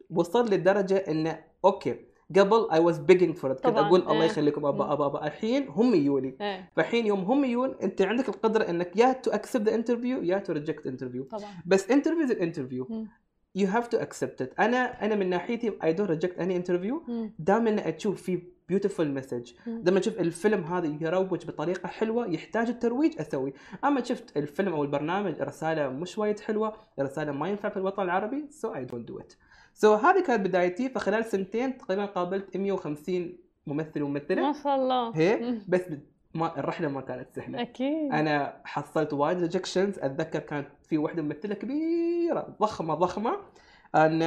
وصل 0.09 0.45
لدرجة 0.45 0.97
انه 0.97 1.39
أوكي 1.65 1.95
قبل 2.35 2.67
I 2.71 2.79
was 2.79 2.97
begging 2.97 3.35
for 3.35 3.53
كنت 3.53 3.65
أقول 3.65 4.01
الله 4.01 4.21
إيه. 4.21 4.25
يخليكم 4.25 4.65
أبا 4.65 4.93
أبا 4.93 5.05
أبا. 5.05 5.27
الحين 5.27 5.67
هم 5.67 5.95
يجوني. 5.95 6.37
إيه. 6.41 6.71
فالحين 6.75 7.05
يوم 7.05 7.19
هم 7.19 7.45
يجون 7.45 7.75
أنت 7.83 8.01
عندك 8.01 8.29
القدرة 8.29 8.69
إنك 8.69 8.97
يا 8.97 9.13
تو 9.13 9.31
accept 9.31 9.69
the 9.69 9.75
interview 9.75 10.23
يا 10.23 10.37
تو 10.37 10.53
reject 10.53 10.87
interview 10.87 11.23
طبعا. 11.23 11.49
بس 11.65 11.91
interview 11.91 12.23
is 12.23 12.31
interview 12.31 13.07
you 13.55 13.67
have 13.67 13.87
to 13.87 13.97
accept 13.97 14.41
it 14.41 14.59
أنا 14.59 15.05
أنا 15.05 15.15
من 15.15 15.29
ناحيتي 15.29 15.73
I 15.83 15.93
don't 15.93 16.09
reject 16.09 16.39
any 16.39 16.55
interview 16.55 17.03
دائما 17.39 17.89
أشوف 17.89 18.21
في 18.21 18.41
beautiful 18.69 19.11
message 19.11 19.51
لما 19.67 19.99
أشوف 19.99 20.19
الفيلم 20.19 20.63
هذا 20.63 20.97
يروج 21.01 21.45
بطريقة 21.45 21.87
حلوة 21.87 22.27
يحتاج 22.27 22.69
الترويج 22.69 23.19
أسوي. 23.19 23.53
أما 23.83 24.03
شفت 24.03 24.37
الفيلم 24.37 24.73
أو 24.73 24.83
البرنامج 24.83 25.41
رسالة 25.41 25.89
مش 25.89 26.17
وايد 26.17 26.39
حلوة 26.39 26.73
رسالة 26.99 27.31
ما 27.31 27.49
ينفع 27.49 27.69
في 27.69 27.77
الوطن 27.77 28.03
العربي 28.03 28.47
so 28.49 28.75
I 28.75 28.85
don't 28.85 29.07
do 29.07 29.19
it 29.19 29.33
so 29.73 29.97
so, 29.97 30.03
هذه 30.05 30.23
كانت 30.23 30.47
بدايتي. 30.47 30.89
فخلال 30.89 31.25
سنتين 31.25 31.77
تقريبا 31.77 32.05
قابلت 32.05 32.57
150 32.57 33.37
ممثل 33.67 34.01
وممثلة. 34.01 34.41
ما 34.41 34.53
شاء 34.63 34.75
الله. 34.75 35.15
هيك 35.15 35.61
بس 35.67 35.81
ما 36.33 36.59
الرحلة 36.59 36.87
ما 36.87 37.01
كانت 37.01 37.27
سهلة. 37.35 37.61
أكيد. 37.61 38.13
أنا 38.13 38.61
حصلت 38.65 39.13
وايد 39.13 39.39
rejections 39.39 39.99
أتذكر 39.99 40.39
كانت 40.39 40.67
في 40.83 40.97
وحدة 40.97 41.21
ممثلة 41.21 41.55
كبيرة 41.55 42.55
ضخمة 42.61 42.93
ضخمة 42.93 43.39
أن 43.95 44.19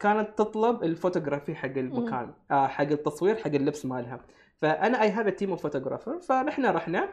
كانت 0.00 0.28
تطلب 0.36 0.82
الفوتوغرافي 0.82 1.54
حق 1.54 1.76
المكان 1.76 2.32
آه 2.50 2.66
حق 2.66 2.84
التصوير 2.84 3.36
حق 3.36 3.46
اللبس 3.46 3.86
مالها. 3.86 4.20
فأنا 4.56 5.02
I 5.02 5.10
have 5.10 5.28
team 5.28 5.50
of 5.50 5.62
photographer 5.62 6.20
فنحن 6.20 6.66
رحنا 6.66 7.08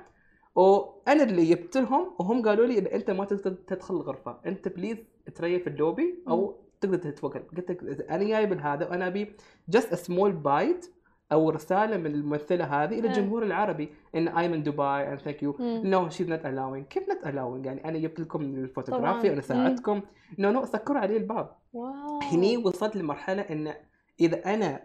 وأنا 0.56 1.24
اللي 1.24 1.46
جبت 1.46 1.78
لهم 1.78 2.16
وهم 2.20 2.42
قالوا 2.48 2.66
لي 2.66 2.80
إن 2.80 2.86
أنت 2.86 3.12
ما 3.12 3.26
تقدر 3.26 3.52
تدخل 3.52 3.96
الغرفة. 3.96 4.38
أنت 4.46 4.68
بليز 4.68 4.98
تريح 5.36 5.64
في 5.64 5.70
اللوبي 5.70 6.24
أو 6.28 6.56
تقدر 6.82 6.98
تتوكل. 6.98 7.40
قلت 7.40 7.72
لك 7.72 8.10
أنا 8.10 8.24
جايب 8.24 8.62
هذا 8.62 8.90
وأنا 8.90 9.08
أبي 9.08 9.36
جاست 9.70 9.96
سمول 9.96 10.32
بايت 10.32 10.94
أو 11.32 11.50
رسالة 11.50 11.98
من 11.98 12.06
الممثلة 12.06 12.66
هذه 12.66 13.00
إلى 13.00 13.08
الجمهور 13.08 13.44
العربي 13.44 13.90
إن 14.16 14.28
اي 14.28 14.48
من 14.48 14.64
دبي 14.64 14.84
اند 14.84 15.20
ثانك 15.20 15.44
يو 15.44 15.56
نو 15.60 16.10
شي 16.10 16.24
نوت 16.24 16.46
الاوينج 16.46 16.86
كيف 16.86 17.10
نوت 17.10 17.28
الاوينج 17.28 17.66
يعني 17.66 17.86
أنا 17.90 18.00
جبت 18.00 18.20
لكم 18.20 18.42
الفوتوغرافي 18.42 19.30
وأنا 19.30 19.42
ساعدتكم 19.42 20.02
نو 20.40 20.52
نو 20.52 20.66
سكروا 20.66 21.00
علي 21.00 21.18
الباب 21.18 21.56
واو. 21.74 22.20
هني 22.32 22.58
وصلت 22.58 22.96
لمرحلة 22.96 23.42
إن 23.42 23.74
إذا 24.20 24.54
أنا 24.54 24.82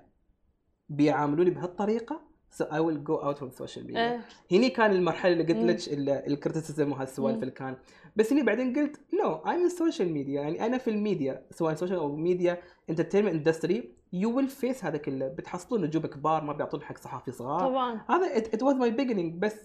بيعاملوني 0.89 1.51
بهالطريقة 1.51 2.21
so 2.53 2.65
I 2.65 2.79
will 2.79 3.05
go 3.05 3.15
out 3.15 3.39
from 3.39 3.51
ال 3.51 3.56
social 3.56 3.87
media 3.87 4.21
هني 4.53 4.71
كان 4.71 4.91
المرحلة 4.91 5.33
اللي 5.33 5.45
قلت 5.45 5.89
لك 5.89 6.27
ال 6.27 6.33
criticism 6.33 6.93
وهالسوالف 6.93 7.43
اللي 7.43 7.51
كان. 7.51 7.77
بس 8.17 8.33
هني 8.33 8.43
بعدين 8.43 8.77
قلت 8.77 9.01
no 9.23 9.35
I 9.35 9.57
من 9.57 9.67
ال 9.67 9.73
social 9.73 10.13
media 10.13 10.43
يعني 10.43 10.67
أنا 10.67 10.79
في 10.79 10.91
الميديا 10.91 11.47
سواء 11.51 11.75
social 11.75 11.99
أو 11.99 12.17
media 12.17 12.63
entertainment 12.91 13.35
industry 13.35 13.95
you 14.13 14.37
will 14.37 14.49
face 14.49 14.85
هذا 14.85 14.97
كله. 14.97 15.29
بتحصلون 15.29 15.85
نجوم 15.85 16.07
كبار 16.07 16.45
ما 16.45 16.53
بيعطون 16.53 16.83
حق 16.83 16.99
صحافي 16.99 17.33
صغار. 17.33 17.61
طبعا. 17.61 18.01
هذا 18.09 18.37
it 18.37 18.63
was 18.63 18.77
my 18.77 18.91
beginning 18.91 19.43
بس 19.43 19.57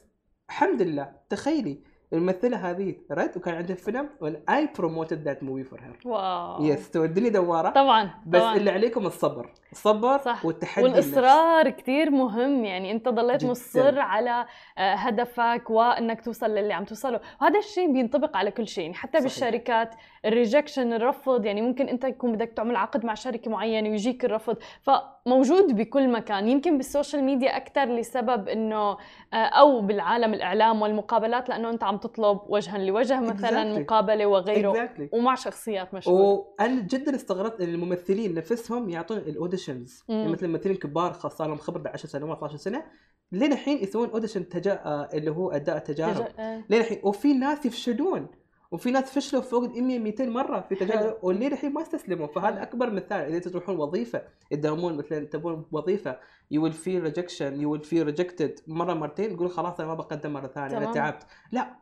الحمد 0.50 0.82
لله 0.82 1.12
تخيلي 1.30 1.84
الممثلة 2.14 2.72
هذه 2.72 2.96
رد 3.12 3.32
وكان 3.38 3.56
عندها 3.56 3.76
فيلم 3.76 4.10
I 4.50 4.70
promoted 4.78 5.24
that 5.24 5.44
movie 5.44 5.64
for 5.64 5.82
her 5.82 6.00
wow 6.06 6.64
yes 6.64 6.92
تودني 6.92 7.30
دوارة 7.30 7.70
طبعا 7.70 8.10
بس 8.26 8.40
طبعا. 8.42 8.56
اللي 8.56 8.72
عليكم 8.72 9.06
الصبر 9.06 9.50
الصبر 9.72 10.18
صح. 10.18 10.46
والتحدي 10.46 10.84
والإصرار 10.84 11.70
كثير 11.70 12.12
مهم 12.12 12.66
يعني 12.66 12.92
أنت 12.92 13.10
ضليت 13.10 13.42
جداً. 13.42 13.52
مصر 13.52 14.00
على 14.00 14.46
آه، 14.78 14.94
هدفك 14.94 15.70
وأنك 15.70 16.22
توصل 16.22 16.50
للي 16.50 16.74
عم 16.74 16.86
توصله 16.86 17.20
وهذا 17.42 17.60
الشيء 17.60 17.94
بينطبق 17.94 18.38
على 18.38 18.52
كل 18.52 18.68
شيء 18.68 18.84
يعني 18.84 18.96
حتى 18.96 19.12
صحيح. 19.12 19.24
بالشركات 19.24 19.96
ال 20.26 20.33
rejection 20.33 20.94
الرفض 20.94 21.46
يعني 21.46 21.62
ممكن 21.62 21.90
أنت 21.90 22.04
يكون 22.04 22.32
بدك 22.32 22.50
تعمل 22.56 22.76
عقد 22.76 23.06
مع 23.06 23.14
شركة 23.14 23.52
معينة 23.52 23.90
ويجيك 23.90 24.26
الرفض 24.26 24.58
فموجود 24.82 25.76
بكل 25.76 26.10
مكان 26.10 26.48
يمكن 26.48 26.78
بال 26.78 26.89
social 26.89 27.24
media 27.24 27.58
أكثر 27.58 27.86
لسبب 27.86 28.48
إنه 28.48 28.92
آه، 29.34 29.36
أو 29.36 29.82
بالعالم 29.82 30.34
الإعلام 30.34 30.82
والمقابلات 30.82 31.50
لأنه 31.50 31.70
أنت 31.70 31.84
عم 31.84 31.97
تطلب 31.98 32.40
وجها 32.48 32.78
لوجه 32.78 33.20
مثلا 33.22 33.76
Exactly. 33.76 33.80
مقابلة 33.80 34.26
وغيره. 34.26 34.74
Exactly. 34.74 35.14
ومع 35.14 35.36
شخصيات 35.36 35.94
مشهورة. 35.94 36.22
وأنا 36.60 36.82
جدا 36.82 37.16
استغربت 37.16 37.62
إن 37.62 37.70
الممثلين 37.70 38.34
نفسهم 38.34 38.90
يعطون 38.90 39.18
ال 39.18 39.26
auditions. 39.26 40.04
يعني 40.10 40.32
مثل 40.32 40.46
الممثلين 40.46 40.76
الكبار 40.76 41.14
خاصه 41.14 41.48
لهم 41.48 41.58
خبرة 41.58 41.90
10 41.90 42.10
سنوات 42.10 42.38
12 42.38 42.58
سنة. 42.58 42.84
لين 43.32 43.54
الحين 43.54 43.78
يسوون 43.84 44.10
audition 44.10 44.50
تجا... 44.50 44.74
آه، 44.86 45.10
اللي 45.14 45.32
هو 45.32 45.52
أداء 45.52 45.78
التجارب 45.78 46.16
تج- 46.16 46.40
آه. 46.40 46.64
لين 46.70 46.82
الحين. 46.82 47.00
وفي 47.04 47.34
ناس 47.34 47.66
يفشلون. 47.66 48.28
وفي 48.72 48.92
ناس 48.92 49.04
فشلوا 49.12 49.42
فوق 49.42 49.64
ال 49.64 49.84
100 49.84 50.00
200 50.00 50.26
مرة 50.30 50.60
في 50.70 50.76
تجارب 50.76 51.18
ولين 51.22 51.54
الحين 51.54 51.74
ما 51.74 51.82
استسلموا. 51.82 52.28
فهذا 52.28 52.62
أكبر 52.64 52.90
مثال. 52.90 53.18
إذا 53.22 53.40
تروحون 53.40 53.78
وظيفة 53.78 54.22
تداومون 54.52 54.98
مثلا 54.98 55.26
تبون 55.26 55.66
وظيفة 55.72 56.20
you 56.52 56.64
will 56.64 56.74
feel 56.74 57.04
rejection 57.04 57.62
you 57.62 57.72
will 57.72 57.82
feel 57.82 58.06
rejected 58.06 58.60
مرة 58.68 58.94
مرتين. 58.94 59.36
تقول 59.36 59.50
خلاص 59.52 59.80
أنا 59.80 59.88
ما 59.90 59.94
بقدم 59.94 60.34
مرة 60.34 60.48
ثانية 60.48 60.78
أنا. 60.78 60.92
تعبت. 60.92 61.24
لا. 61.52 61.76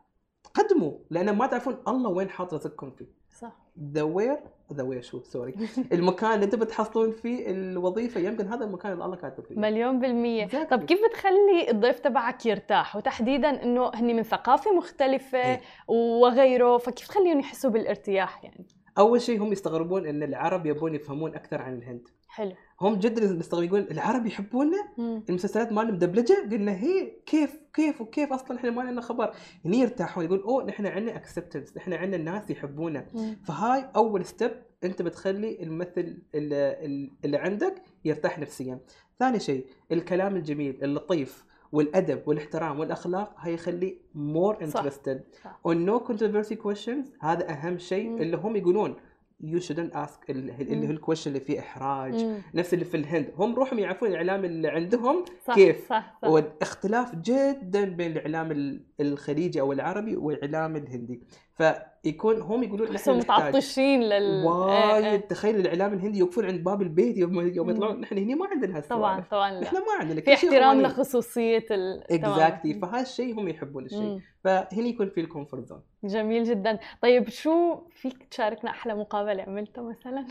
قدموا 0.58 0.92
لأن 1.10 1.36
ما 1.36 1.46
تعرفون 1.46 1.76
الله 1.88 2.10
وين 2.10 2.30
حاط 2.30 2.54
رزقكم 2.54 2.90
فيه. 2.90 3.06
صح. 3.40 3.52
the 3.92 4.02
where 4.02 4.38
the 4.72 4.82
where 4.82 5.02
شو 5.02 5.22
sorry 5.22 5.54
المكان 5.92 6.32
اللي 6.32 6.44
أنتم 6.44 6.58
بتحصلون 6.58 7.12
فيه 7.12 7.50
الوظيفة 7.50 8.20
يمكن 8.20 8.46
هذا 8.46 8.64
المكان 8.64 8.92
اللي 8.92 9.04
الله 9.04 9.16
كاتب 9.16 9.44
فيه. 9.44 9.54
مليون 9.58 10.00
بالمية. 10.00 10.48
Exactly. 10.48 10.68
طب 10.70 10.84
كيف 10.84 10.98
بتخلي 11.08 11.70
الضيف 11.70 11.98
تبعك 11.98 12.46
يرتاح؟ 12.46 12.96
وتحديدا 12.96 13.62
إنه 13.62 13.90
هني 13.94 14.14
من 14.14 14.22
ثقافة 14.22 14.72
مختلفة 14.72 15.38
إيه. 15.38 15.60
وغيره 15.88 16.78
فكيف 16.78 17.08
تخليهم 17.08 17.40
يحسوا 17.40 17.70
بالارتياح 17.70 18.44
يعني؟ 18.44 18.66
أول 18.98 19.20
شيء 19.20 19.42
هم 19.42 19.52
يستغربون 19.52 20.06
إن 20.06 20.22
العرب 20.22 20.66
يبون 20.66 20.94
يفهمون 20.94 21.34
أكثر 21.34 21.62
عن 21.62 21.74
الهند. 21.74 22.08
حلو. 22.28 22.52
هم 22.80 22.94
جدا 22.94 23.32
مستغربين 23.32 23.68
يقول 23.68 23.86
العرب 23.90 24.26
يحبوننا 24.26 24.88
مم. 24.98 25.22
المسلسلات 25.28 25.72
مالنا 25.72 25.92
مدبلجه 25.92 26.48
قلنا 26.50 26.72
هي 26.72 27.12
كيف 27.26 27.56
كيف 27.74 28.00
وكيف 28.00 28.32
أصلا 28.32 28.56
إحنا 28.56 28.70
ما 28.70 28.82
لنا 28.82 29.00
خبر 29.00 29.34
هني 29.64 29.78
يرتاحون 29.78 30.24
يقول 30.24 30.40
أوه 30.40 30.64
نحن 30.64 30.86
عندنا 30.86 31.16
acceptance 31.16 31.76
نحن 31.76 31.92
عندنا 31.92 32.16
الناس 32.16 32.50
يحبونا. 32.50 33.06
فهاي 33.44 33.84
أول 33.96 34.24
step 34.24 34.50
أنت 34.84 35.02
بتخلي 35.02 35.62
الممثل 35.62 36.18
اللي, 36.34 37.10
اللي 37.24 37.36
عندك 37.36 37.82
يرتاح 38.04 38.38
نفسيا 38.38 38.80
ثاني 39.18 39.40
شيء 39.40 39.66
الكلام 39.92 40.36
الجميل 40.36 40.84
اللطيف 40.84 41.44
والأدب 41.72 42.22
والاحترام 42.26 42.80
والأخلاق 42.80 43.34
هاي 43.38 43.54
يخليه 43.54 43.98
more 44.14 44.64
interested. 44.64 45.24
و 45.64 45.76
no 45.76 46.00
controversy 46.00 46.54
questions 46.56 47.12
هذا 47.20 47.50
أهم 47.50 47.78
شيء. 47.78 48.22
اللي 48.22 48.36
هم 48.36 48.56
يقولون 48.56 48.94
you 49.40 49.60
shouldn't 49.60 49.96
ask 49.96 50.30
اللي 50.30 50.86
هو 50.86 50.90
ال 50.90 50.94
question 50.94 51.30
اللي 51.30 51.40
فيه 51.40 51.58
إحراج 51.60 52.24
مم. 52.24 52.38
نفس 52.54 52.74
اللي 52.74 52.84
في 52.84 52.96
الهند 52.96 53.32
هم 53.36 53.54
روحهم 53.54 53.78
يعرفون 53.78 54.08
الإعلام 54.08 54.44
اللي 54.44 54.68
عندهم 54.68 55.24
صح 55.46 55.54
كيف؟ 55.54 55.88
صح 55.88 56.18
صح 56.22 56.28
والاختلاف 56.28 57.14
جدا 57.14 57.84
بين 57.84 58.12
الإعلام 58.12 58.50
ال- 58.52 58.84
الخليجي 59.00 59.60
أو 59.60 59.72
العربي 59.72 60.16
والإعلام 60.16 60.76
الهندي 60.76 61.22
فيكون 61.56 62.40
هم 62.40 62.62
يقولون 62.62 62.92
نحن 62.92 63.10
متعطشين 63.10 64.00
لل 64.02 64.12
إيه، 64.12 64.44
وايد 64.44 65.04
إيه. 65.04 65.16
تخيل 65.16 65.56
الإعلام 65.56 65.92
الهندي 65.92 66.18
يوقفون 66.18 66.44
عند 66.44 66.64
باب 66.64 66.82
البيت 66.82 67.16
يوم 67.16 67.40
يوم. 67.40 67.70
يطلعون 67.70 68.00
نحن 68.00 68.18
هنا 68.18 68.34
ما 68.34 68.46
عندنا 68.46 68.76
هالسوالف 68.76 68.90
طبعا 69.00 69.20
طبعا 69.30 69.52
لا. 69.52 69.62
إحنا 69.62 69.78
ما 69.80 69.86
عندنا 70.00 70.20
في 70.20 70.34
احترام. 70.34 70.80
لخصوصية 70.82 71.64
ال. 71.70 72.12
exactly 72.12 72.74
فهذا 72.74 73.00
الشيء 73.02 73.34
هم 73.40 73.48
يحبون 73.48 73.84
الشيء. 73.84 74.20
فهنا 74.46 74.86
يكون 74.88 75.08
في 75.10 75.20
ال 75.20 75.26
comfort 75.26 75.66
zone. 75.66 75.80
جميل 76.04 76.44
جدا. 76.44 76.78
طيب 77.02 77.28
شو 77.28 77.76
فيك 77.90 78.22
تشاركنا 78.30 78.70
أحلى 78.70 78.94
مقابلة 78.94 79.42
عملتها 79.42 79.82
مثلا؟ 79.82 80.26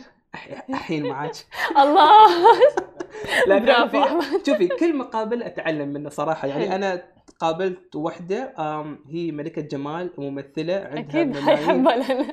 الحين 0.69 1.07
معك. 1.09 1.31
الله. 1.81 2.27
برافو. 3.65 3.87
في- 3.87 4.03
أحمد. 4.03 4.45
شوفي 4.47 4.67
كل 4.67 4.97
مقابلة 4.97 5.45
أتعلم 5.45 5.87
منه 5.89 6.09
صراحة. 6.09 6.47
يعني 6.47 6.63
حلو. 6.65 6.75
أنا 6.75 7.03
قابلت 7.39 7.95
وحدة 7.95 8.53
آم، 8.59 8.99
هي 9.09 9.31
ملكة 9.31 9.61
جمال 9.61 10.11
وممثلة 10.17 10.75
عندها 10.75 10.99
أكيد. 11.21 11.35
حيحبها 11.39 11.95
لنا 11.95 12.31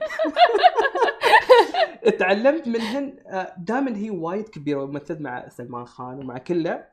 تعلمت 2.19 2.69
منهن 2.69 3.15
دائما 3.59 3.97
هي 3.97 4.11
وايد 4.11 4.49
كبيرة 4.49 4.83
ومثلت 4.83 5.21
مع 5.21 5.49
سلمان 5.49 5.85
خان 5.85 6.19
ومع 6.19 6.39
كله. 6.39 6.85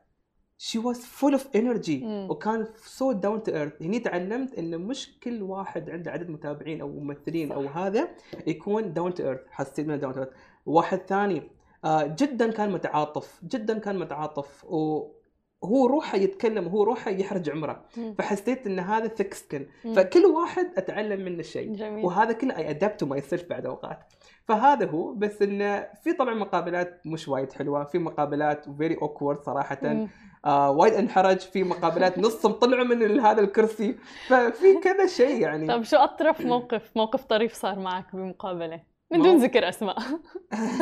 she 0.62 0.78
was 0.78 1.00
full 1.00 1.32
of 1.32 1.56
energy 1.56 2.26
وكان 2.30 2.66
so 2.76 3.12
down 3.12 3.42
to 3.42 3.52
earth 3.52 3.82
هني 3.82 3.98
تعلمت 3.98 4.54
إنه 4.58 4.76
مش 4.76 5.18
كل 5.22 5.42
واحد 5.42 5.90
عنده 5.90 6.10
عدد 6.10 6.30
متابعين 6.30 6.80
أو 6.80 6.88
ممثلين 6.88 7.48
صح. 7.48 7.54
أو 7.54 7.66
هذا 7.66 8.08
يكون 8.46 8.92
down 8.92 9.14
to 9.14 9.22
earth 9.22 9.40
حسيت 9.50 9.86
من 9.86 9.98
down 9.98 10.12
to 10.14 10.20
earth 10.20 10.32
واحد 10.66 10.98
ثاني 10.98 11.42
آه 11.84 12.16
جدا 12.18 12.50
كان 12.50 12.70
متعاطف 12.72 13.40
جدا 13.44 13.78
كان 13.78 13.98
متعاطف 13.98 14.64
وهو 14.64 15.86
روحه 15.86 16.18
يتكلم 16.18 16.66
وهو 16.66 16.82
روحه 16.82 17.10
يحرج 17.10 17.50
عمره. 17.50 17.84
فحسيت 18.18 18.66
إن 18.66 18.78
هذا 18.78 19.06
thick 19.06 19.34
skin 19.34 19.66
فكل 19.96 20.24
واحد 20.24 20.66
أتعلم 20.76 21.24
منه 21.24 21.42
شيء. 21.42 21.70
وهذا 22.04 22.32
كله 22.32 22.56
I 22.56 22.70
adapt 22.70 23.04
myself 23.04 23.44
بعد 23.50 23.66
أوقات. 23.66 23.98
فهذا 24.44 24.86
هو 24.86 25.14
بس 25.14 25.42
إنه 25.42 25.88
في 26.02 26.12
طبعا 26.12 26.34
مقابلات 26.34 27.00
مش 27.06 27.28
وايد 27.28 27.52
حلوة 27.52 27.84
في 27.84 27.98
مقابلات 27.98 28.70
very 28.70 28.94
awkward 29.02 29.42
صراحة. 29.42 30.08
آه 30.44 30.70
وايد 30.70 30.94
انحرج 30.94 31.38
في 31.38 31.64
مقابلات 31.64 32.18
نصهم 32.18 32.52
طلعوا 32.52 32.84
من 32.84 33.20
هذا 33.20 33.40
الكرسي. 33.40 33.96
ففي 34.28 34.80
كذا 34.82 35.06
شيء 35.06 35.40
يعني. 35.40 35.66
طيب 35.66 35.82
شو 35.82 35.96
أطرف 35.96 36.40
موقف؟ 36.40 36.90
موقف 36.96 37.24
طريف 37.24 37.54
صار 37.54 37.78
معك 37.78 38.16
بمقابلة؟ 38.16 38.80
من 39.10 39.22
دون 39.22 39.36
ذكر 39.36 39.68
أسماء. 39.68 39.96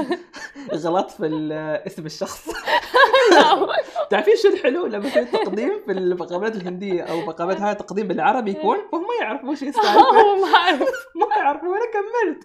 غلط 0.85 1.11
في 1.11 1.49
اسم 1.87 2.07
الشخص. 2.07 2.49
تعرفين 4.11 4.35
شو 4.42 4.49
الحلو؟ 4.49 4.87
لما 4.87 5.07
يصير 5.07 5.25
تقديم 5.25 5.83
في 5.87 5.92
المقابلات 5.92 6.57
الهندية 6.57 7.03
أو 7.03 7.21
مقابلات 7.21 7.61
هاي 7.61 7.75
تقديم 7.75 8.09
بالعربي 8.09 8.51
يكون 8.51 8.77
فهم 8.92 9.01
ما 9.01 9.14
يعرفوا 9.21 9.51
وش 9.51 9.62
السالفه 9.62 10.37
ما 10.37 10.55
اعرف 10.57 10.81
ما 11.14 11.37
يعرفوا 11.37 11.68
وأنا 11.68 11.85
كملت. 11.92 12.44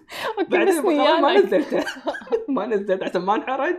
بعدين 0.50 0.82
ما 1.22 1.32
نزلته. 1.34 1.84
ما 2.48 2.66
نزلت 2.66 3.02
عشان 3.02 3.20
ما 3.22 3.34
انحرج. 3.34 3.76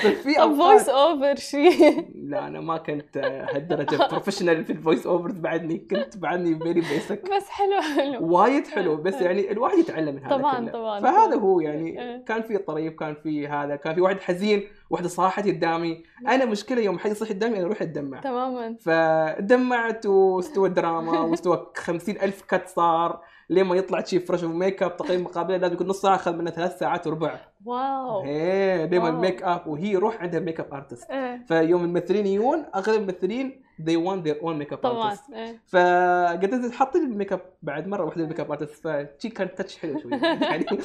في 0.00 0.34
voice 0.34 0.88
over 0.88 1.36
شيء 1.36 2.08
لا 2.14 2.46
أنا 2.46 2.60
ما 2.60 2.76
كنت 2.76 3.16
هالدرجه 3.54 4.08
professional 4.10 4.64
في 4.64 4.72
ال 4.72 4.78
voice 4.78 5.06
overs 5.06 5.38
بعدني. 5.38 5.78
كنت 5.78 6.16
بعدني 6.16 6.58
very 6.58 6.80
basic 6.80 7.22
بس 7.36 7.48
حلو 7.48 7.80
حلو. 7.96 8.36
وايد 8.36 8.66
حلو 8.66 8.96
بس 8.96 9.14
يعني 9.14 9.52
الواحد 9.52 9.78
يتعلم 9.78 10.14
من 10.14 10.24
هذا 10.24 10.36
طبعا 10.36 10.60
كله. 10.60 10.72
طبعا 10.72 11.00
فهذا 11.00 11.36
هو 11.36 11.60
يعني 11.60 12.00
إيه. 12.00 12.24
كان 12.24 12.42
في 12.42 12.58
طريف 12.58 12.94
كان 12.94 13.14
في 13.14 13.48
هذا 13.48 13.76
كان 13.76 13.94
في 13.94 14.00
واحد 14.00 14.20
حزين 14.20 14.68
واحدة 14.90 15.08
صاحت 15.08 15.46
قدامي. 15.46 16.04
أنا 16.28 16.44
مشكلة 16.44 16.82
يوم 16.82 16.98
حد 16.98 17.10
يصيح 17.10 17.28
قدامي 17.28 17.56
أنا 17.56 17.66
أروح 17.66 17.82
أتدمع. 17.82 18.20
تماما. 18.20 18.76
فدمعت 18.80 20.06
واستوى 20.06 20.68
الدراما 20.68 21.20
واستوى 21.20 21.66
خمسين 21.76 22.20
ألف 22.22 22.42
cut 22.42 22.68
صار. 22.68 23.20
لين 23.48 23.64
ما 23.66 23.76
يطلع 23.76 24.04
شي 24.04 24.20
fresh 24.20 24.42
و 24.42 24.82
makeup 24.82 24.96
تقييم 24.96 25.24
مقابلة 25.24 25.56
لازم 25.56 25.74
يكون 25.74 25.86
نص 25.86 26.02
ساعة 26.02 26.14
أخذ 26.14 26.36
منها 26.36 26.52
ثلاث 26.52 26.78
ساعات 26.78 27.06
وربع. 27.06 27.40
واو. 27.64 28.24
إيه 28.24 28.84
دائما 28.84 29.08
الميك 29.08 29.42
اب 29.42 29.66
وهي 29.66 29.96
روح 29.96 30.22
عندها 30.22 30.40
makeup 30.40 30.74
artist 30.74 31.12
فيوم 31.48 31.84
الممثلين 31.84 32.26
يجون 32.26 32.66
أغلب 32.74 33.00
الممثلين 33.00 33.62
they 33.82 33.96
want 33.96 34.26
their 34.26 34.42
own 34.42 34.62
makeup 34.62 34.74
طبعا 34.74 35.14
artist 35.14 35.34
إيه. 35.34 35.60
فقلت 35.66 36.74
حطي 36.74 36.98
لي 36.98 37.04
الميك 37.04 37.32
اب 37.32 37.40
بعد 37.62 37.86
مرة 37.86 38.04
واحدة 38.04 38.22
ال 38.24 38.40
makeup 38.40 38.50
artist 38.50 38.88
فشي 38.88 39.28
كان 39.28 39.54
touch 39.54 39.78
حلو 39.78 40.00
شوي. 40.00 40.12
يعني 40.22 40.66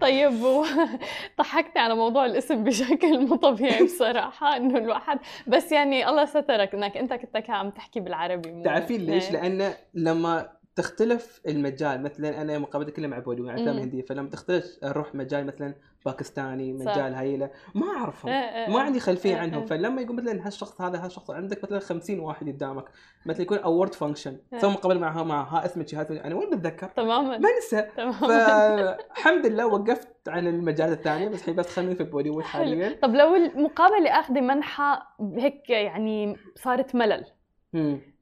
طيب 0.00 0.32
ضحكتني 1.38 1.82
على 1.82 1.94
موضوع 1.94 2.26
الاسم 2.26 2.64
بشكل 2.64 3.26
مو 3.26 3.36
طبيعي 3.36 3.84
بصراحة 3.94 4.56
إنه 4.56 4.78
الواحد 4.78 5.18
بس 5.46 5.72
يعني 5.72 6.08
الله 6.08 6.24
سترك 6.24 6.74
إنك 6.74 6.96
أنت 6.96 7.12
كنت 7.12 7.50
عم 7.50 7.70
تحكي 7.70 8.00
بالعربي 8.00 8.62
تعرفين 8.62 9.00
ليش؟ 9.00 9.24
إيه. 9.24 9.32
لأنه 9.32 9.74
لما 9.94 10.48
تختلف 10.76 11.40
المجال 11.48 12.02
مثلا 12.02 12.42
أنا 12.42 12.58
مقابلتي 12.58 12.92
كلها 12.92 13.08
مع 13.08 13.18
بوليوود 13.18 13.48
مع 13.48 13.54
أفلام 13.54 13.78
هندية 13.78 14.02
فلما 14.02 14.28
تختلف 14.28 14.78
أروح 14.84 15.14
مجال 15.14 15.46
مثلا 15.46 15.74
باكستاني 16.06 16.72
مجال 16.72 17.14
هايلة 17.14 17.50
ما 17.74 17.86
أعرفهم 17.86 18.32
إيه، 18.32 18.38
إيه، 18.38 18.72
ما 18.72 18.80
عندي 18.80 19.00
خلفية 19.00 19.36
عنهم. 19.36 19.66
فلما 19.66 20.02
يقول 20.02 20.16
مثلا 20.16 20.46
هالشخص 20.46 20.80
هذا 20.80 21.04
هالشخص 21.04 21.30
عندك 21.30 21.64
مثلا 21.64 21.78
50 21.78 22.20
واحد 22.20 22.48
قدامك 22.48 22.84
مثلا 23.26 23.42
يكون 23.42 23.58
award 23.58 23.94
function 23.94 24.36
سوي 24.60 24.70
مقابلة 24.70 25.00
معها 25.00 25.22
مع 25.22 25.42
ها 25.42 25.64
اسمك 25.64 25.94
ها 25.94 26.06
أنا 26.10 26.34
وين 26.34 26.50
بتذكر. 26.50 26.88
تماما. 26.96 27.38
ما 27.38 27.48
انسى 27.48 27.88
فالحمد 28.20 29.46
لله 29.46 29.66
وقفت 29.66 30.28
عن 30.28 30.46
المجالات 30.46 30.98
الثانية 30.98 31.28
بس 31.28 31.40
الحين 31.40 31.54
بس 31.56 31.68
خليني 31.68 31.94
في 31.94 32.04
بوليوود 32.04 32.44
حاليا. 32.44 32.98
طب 33.02 33.14
لو 33.14 33.34
المقابلة 33.34 34.10
اخذه 34.20 34.40
منحى 34.40 34.98
هيك 35.36 35.70
يعني 35.70 36.36
صارت 36.56 36.94
ملل 36.94 37.24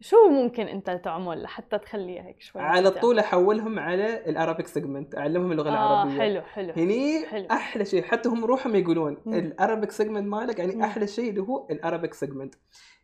شو 0.01 0.17
ممكن 0.31 0.63
انت 0.69 0.91
تعمل 1.05 1.43
لحتى 1.43 1.79
تخليها 1.79 2.23
هيك 2.23 2.41
شوي 2.41 2.63
على 2.63 2.91
طول 2.91 3.19
أحولهم 3.19 3.79
على 3.79 4.31
ال 4.31 4.36
Arabic 4.36 4.67
segment 4.67 5.15
أعلمهم 5.17 5.53
اللغة 5.53 5.69
آه 5.69 6.03
العربية. 6.03 6.19
حلو 6.19 6.43
حلو 6.43 6.73
هني 6.77 7.27
حلو. 7.27 7.47
أحلى 7.51 7.85
شيء 7.85 8.03
حتى 8.03 8.29
هم 8.29 8.45
روحهم 8.45 8.77
يقولون 8.77 9.17
ال 9.27 9.36
Arabic 9.36 9.91
segment 9.91 10.27
مالك 10.27 10.59
يعني 10.59 10.75
مم. 10.77 10.83
أحلى 10.83 11.07
شيء 11.07 11.31
اللي 11.31 11.41
هو 11.43 11.67
ال 11.71 11.77
Arabic 11.77 12.15
segment 12.15 12.55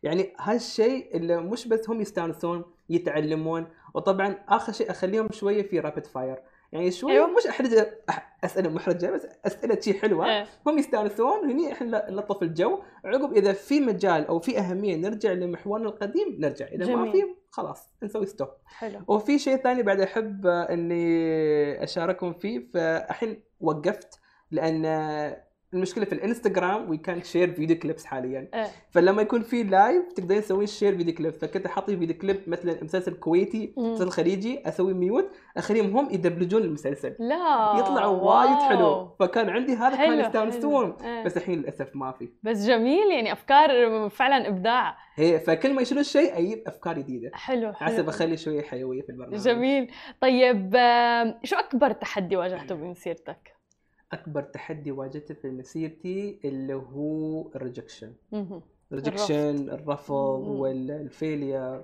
يعني 0.03 0.33
هالشيء 0.39 1.17
اللي 1.17 1.37
مش 1.37 1.67
بس 1.67 1.89
هم 1.89 2.01
يستانسون 2.01 2.63
يتعلمون 2.89 3.67
وطبعا 3.93 4.35
آخر 4.49 4.73
شيء 4.73 4.91
أخليهم 4.91 5.27
شوية 5.31 5.61
في 5.61 5.81
rapid 5.81 6.07
fire 6.07 6.37
يعني 6.71 6.91
شوي 6.91 7.11
أيوة. 7.11 7.27
مش 7.27 7.47
احرج 7.47 7.85
أسئلة 8.43 8.69
محرجة 8.69 9.11
بس 9.11 9.27
أسئلة 9.45 9.79
شيء 9.79 9.99
حلوة 9.99 10.27
أه. 10.27 10.47
هم 10.65 10.77
يستانسون 10.77 11.51
هني 11.51 11.71
إحنا 11.71 12.11
نلطف 12.11 12.43
الجو 12.43 12.79
عقب 13.05 13.33
إذا 13.33 13.53
في 13.53 13.79
مجال 13.79 14.27
أو 14.27 14.39
في 14.39 14.59
أهمية 14.59 14.95
نرجع 14.95 15.31
لمحورنا 15.31 15.89
القديم 15.89 16.37
نرجع 16.39 16.67
إذا 16.67 16.85
جميل. 16.85 16.97
ما 16.97 17.11
في 17.11 17.23
خلاص 17.51 17.89
نسوي 18.03 18.25
stop 18.25 18.47
حلو 18.65 18.99
وفي 19.07 19.39
شيء 19.39 19.55
ثاني 19.57 19.83
بعد 19.83 20.01
أحب 20.01 20.47
إني 20.47 21.83
أشارككم 21.83 22.33
فيه 22.33 22.67
فالحين 22.73 23.43
وقفت 23.61 24.19
لأن 24.51 24.85
المشكلة 25.73 26.05
في 26.05 26.13
الإنستغرام 26.13 26.89
وي 26.89 26.97
كان 26.97 27.23
شير 27.23 27.53
فيديو 27.53 27.79
كليبس 27.79 28.05
حاليا. 28.05 28.49
أه. 28.53 28.67
فلما 28.91 29.21
يكون 29.21 29.41
في 29.41 29.63
live 29.63 30.13
تقدرين 30.13 30.41
تسوي 30.41 30.67
share 30.67 30.97
video 30.97 31.15
clip 31.15 31.33
فكنت 31.33 31.67
حاطي 31.67 31.97
video 31.97 32.17
clip 32.17 32.41
مثلا 32.47 32.83
مسلسل 32.83 33.13
كويتي 33.13 33.73
مسلسل 33.77 34.09
خليجي 34.09 34.61
أسوي 34.65 34.93
mute 34.93 35.29
أخليهم 35.57 35.97
هم 35.97 36.09
يدبلجون 36.11 36.61
المسلسل. 36.61 37.15
لا. 37.19 37.75
يطلعوا 37.79 38.21
وايد 38.21 38.57
حلو. 38.57 39.15
فكان 39.19 39.49
عندي 39.49 39.73
هذا 39.73 39.95
كان 39.95 40.19
يستانسون 40.19 40.97
أه. 41.01 41.23
بس 41.23 41.37
الحين 41.37 41.59
للأسف 41.59 41.95
ما 41.95 42.11
في. 42.11 42.29
بس 42.43 42.67
جميل 42.67 43.11
يعني 43.11 43.31
أفكار 43.31 43.69
فعلا 44.09 44.47
إبداع. 44.47 44.97
هي 45.15 45.39
فكل 45.39 45.73
ما 45.73 45.81
يشيلوا 45.81 46.03
شيء 46.03 46.37
أجيب 46.37 46.63
أفكار 46.67 46.97
جديدة. 46.97 47.31
حلو 47.33 47.73
حلو 47.73 47.73
حسب 47.73 48.07
أخلي 48.07 48.37
شوية 48.37 48.61
حيوية 48.61 49.01
في 49.01 49.09
البرنامج. 49.09 49.43
جميل. 49.43 49.91
طيب 50.21 50.71
شو 51.43 51.55
أكبر 51.55 51.91
تحدي 51.91 52.35
واجهته 52.35 52.75
بمسيرتك؟ 52.75 53.56
أكبر 54.13 54.41
تحدي 54.41 54.91
واجهته 54.91 55.33
في 55.33 55.49
مسيرتي 55.49 56.39
اللي 56.45 56.73
هو 56.73 57.47
ال 57.55 57.60
rejection. 57.60 58.13
ال 58.91 58.99
rejection 58.99 59.69
الرفض. 59.69 60.13
وال 60.47 60.77
failure 60.77 61.83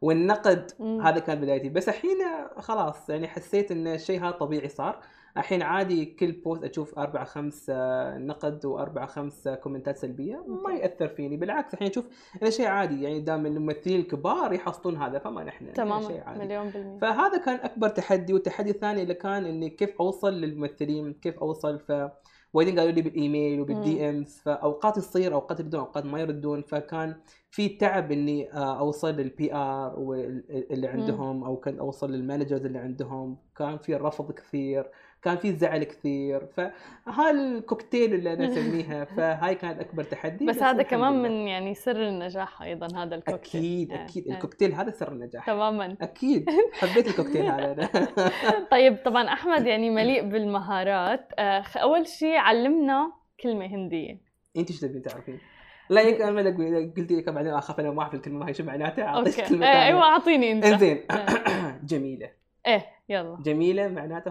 والنقد. 0.00 0.70
مم. 0.78 1.00
هذا 1.00 1.18
كان 1.18 1.40
بدايتي. 1.40 1.68
بس 1.68 1.88
الحين 1.88 2.18
خلاص 2.56 3.10
يعني 3.10 3.28
حسيت 3.28 3.70
إن 3.70 3.86
الشيء 3.86 4.20
هذا 4.20 4.30
طبيعي 4.30 4.68
صار. 4.68 5.00
الحين 5.36 5.62
عادي 5.62 6.04
كل 6.04 6.32
post 6.32 6.64
أشوف 6.64 6.98
أربع 6.98 7.24
خمس 7.24 7.70
نقد 8.16 8.66
وأربع 8.66 9.06
خمس 9.06 9.48
comment 9.48 9.90
ات 9.90 9.96
سلبية 9.96 10.44
ما 10.64 10.72
يأثر 10.72 11.08
فيني. 11.08 11.36
بالعكس 11.36 11.74
الحين 11.74 11.88
أشوف 11.90 12.04
انه 12.42 12.50
شيء 12.50 12.66
عادي 12.66 13.02
يعني 13.02 13.20
دام 13.20 13.46
الممثلين 13.46 14.00
الكبار 14.00 14.52
يحصلون 14.52 14.96
هذا 14.96 15.18
فما 15.18 15.44
نحن 15.44 15.72
تماما 15.72 16.08
شيء 16.08 16.20
عادي. 16.20 16.44
مليون 16.44 16.68
بالمية. 16.68 16.98
فهذا 16.98 17.38
كان 17.38 17.56
أكبر 17.56 17.88
تحدي 17.88 18.32
والتحدي 18.32 18.70
الثاني 18.70 19.02
اللي 19.02 19.14
كان 19.14 19.44
إني 19.44 19.70
كيف 19.70 20.00
أوصل 20.00 20.32
للممثلين 20.32 21.12
كيف 21.12 21.38
أوصل 21.38 21.78
ف 21.78 21.92
وايدين 22.52 22.78
قالوا 22.78 22.92
لي 22.92 23.02
بالإيميل 23.02 23.60
وبال 23.60 24.10
DMs 24.10 24.40
فأوقات 24.44 24.96
تصير 24.98 25.34
أوقات 25.34 25.60
يردون 25.60 25.80
أوقات 25.80 26.04
ما 26.04 26.20
يردون. 26.20 26.62
فكان 26.62 27.14
في 27.50 27.68
تعب 27.68 28.12
إني 28.12 28.52
آه، 28.52 28.78
أوصل 28.78 29.08
لل 29.08 29.54
PR 29.54 29.94
اللي 30.70 30.88
عندهم 30.88 31.44
أو 31.44 31.56
كنت 31.56 31.78
أوصل 31.78 32.12
لل 32.12 32.22
managers 32.22 32.64
اللي 32.64 32.78
عندهم. 32.78 33.36
كان 33.56 33.78
في 33.78 33.94
رفض 33.94 34.32
كثير. 34.32 34.90
كان 35.22 35.36
في 35.36 35.52
زعل 35.52 35.84
كثير. 35.84 36.46
فهالكوكتيل 36.46 38.14
اللي 38.14 38.32
أنا 38.32 38.48
أسميها 38.48 39.04
فهاي 39.16 39.54
كانت 39.54 39.80
أكبر 39.80 40.04
تحدي. 40.04 40.46
بس, 40.46 40.56
بس 40.56 40.62
هذا 40.62 40.82
كمان 40.82 41.22
من 41.22 41.30
يعني 41.30 41.74
سر 41.74 42.08
النجاح 42.08 42.62
أيضا 42.62 42.86
هذا 43.02 43.14
الكوكتيل. 43.14 43.60
أكيد 43.60 43.92
آه، 43.92 44.04
أكيد. 44.04 44.28
آه. 44.28 44.34
الكوكتيل 44.34 44.74
هذا 44.74 44.90
سر 44.90 45.12
النجاح. 45.12 45.46
تماما. 45.46 45.96
أكيد. 46.00 46.46
حبيت 46.72 47.06
الكوكتيل 47.06 47.42
هذا 47.42 47.88
طيب 48.72 48.96
طبعا 49.04 49.28
أحمد 49.28 49.66
يعني 49.66 49.90
مليء 49.90 50.28
بالمهارات. 50.28 51.28
آه، 51.38 51.64
أول 51.76 52.06
شيء 52.06 52.36
علمنا 52.36 53.12
كلمة 53.42 53.66
هندية. 53.66 54.20
أنت 54.56 54.70
إيش 54.70 54.80
تبين 54.80 55.02
تعرفين؟ 55.02 55.40
لايك 55.90 56.20
أنا 56.20 56.50
قلت 56.96 57.12
لك 57.12 57.28
بعدين 57.28 57.52
اخاف 57.52 57.80
أنا 57.80 57.90
ما 57.90 58.02
اعرف 58.02 58.14
الكلمة 58.14 58.46
هاي 58.46 58.54
شو 58.54 58.64
معناتها؟ 58.64 59.04
أعطيك 59.04 59.34
كلمة 59.34 59.66
ثانية. 59.66 59.86
إيوه 59.86 60.02
أعطيني 60.02 60.52
أنت. 60.52 60.64
إنزين. 60.64 61.04
جميلة. 61.90 62.30
إيه 62.66 62.86
يلا. 63.08 63.38
جميلة 63.42 63.88
معناتها 63.88 64.30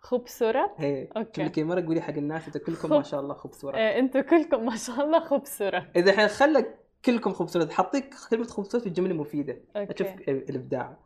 خبصورة؟ 0.00 0.74
إيه 0.80 1.10
أوكي. 1.16 1.48
كل 1.48 1.64
مره 1.64 1.80
قولي 1.80 2.00
حق 2.00 2.14
الناس 2.14 2.46
أنتم 2.46 2.60
كلكم 2.60 2.90
ما 2.90 3.02
شاء 3.02 3.20
الله 3.20 3.34
خبصورة 3.34 3.76
إيه 3.76 3.98
أنتم 3.98 4.20
كلكم 4.20 4.66
ما 4.66 4.76
شاء 4.76 5.04
الله 5.04 5.20
خبصورة 5.20 5.86
إذا 5.96 6.10
الحين 6.10 6.28
خلك 6.28 6.78
كلكم 7.04 7.32
خبصورة 7.32 7.66
حطيك 7.66 8.14
كلمة 8.30 8.44
خبصورة 8.44 8.82
في 8.82 8.90
جملة 8.90 9.14
مفيدة 9.14 9.60
أوكي. 9.76 9.94
أشوف 9.94 10.28
الإبداع. 10.28 10.96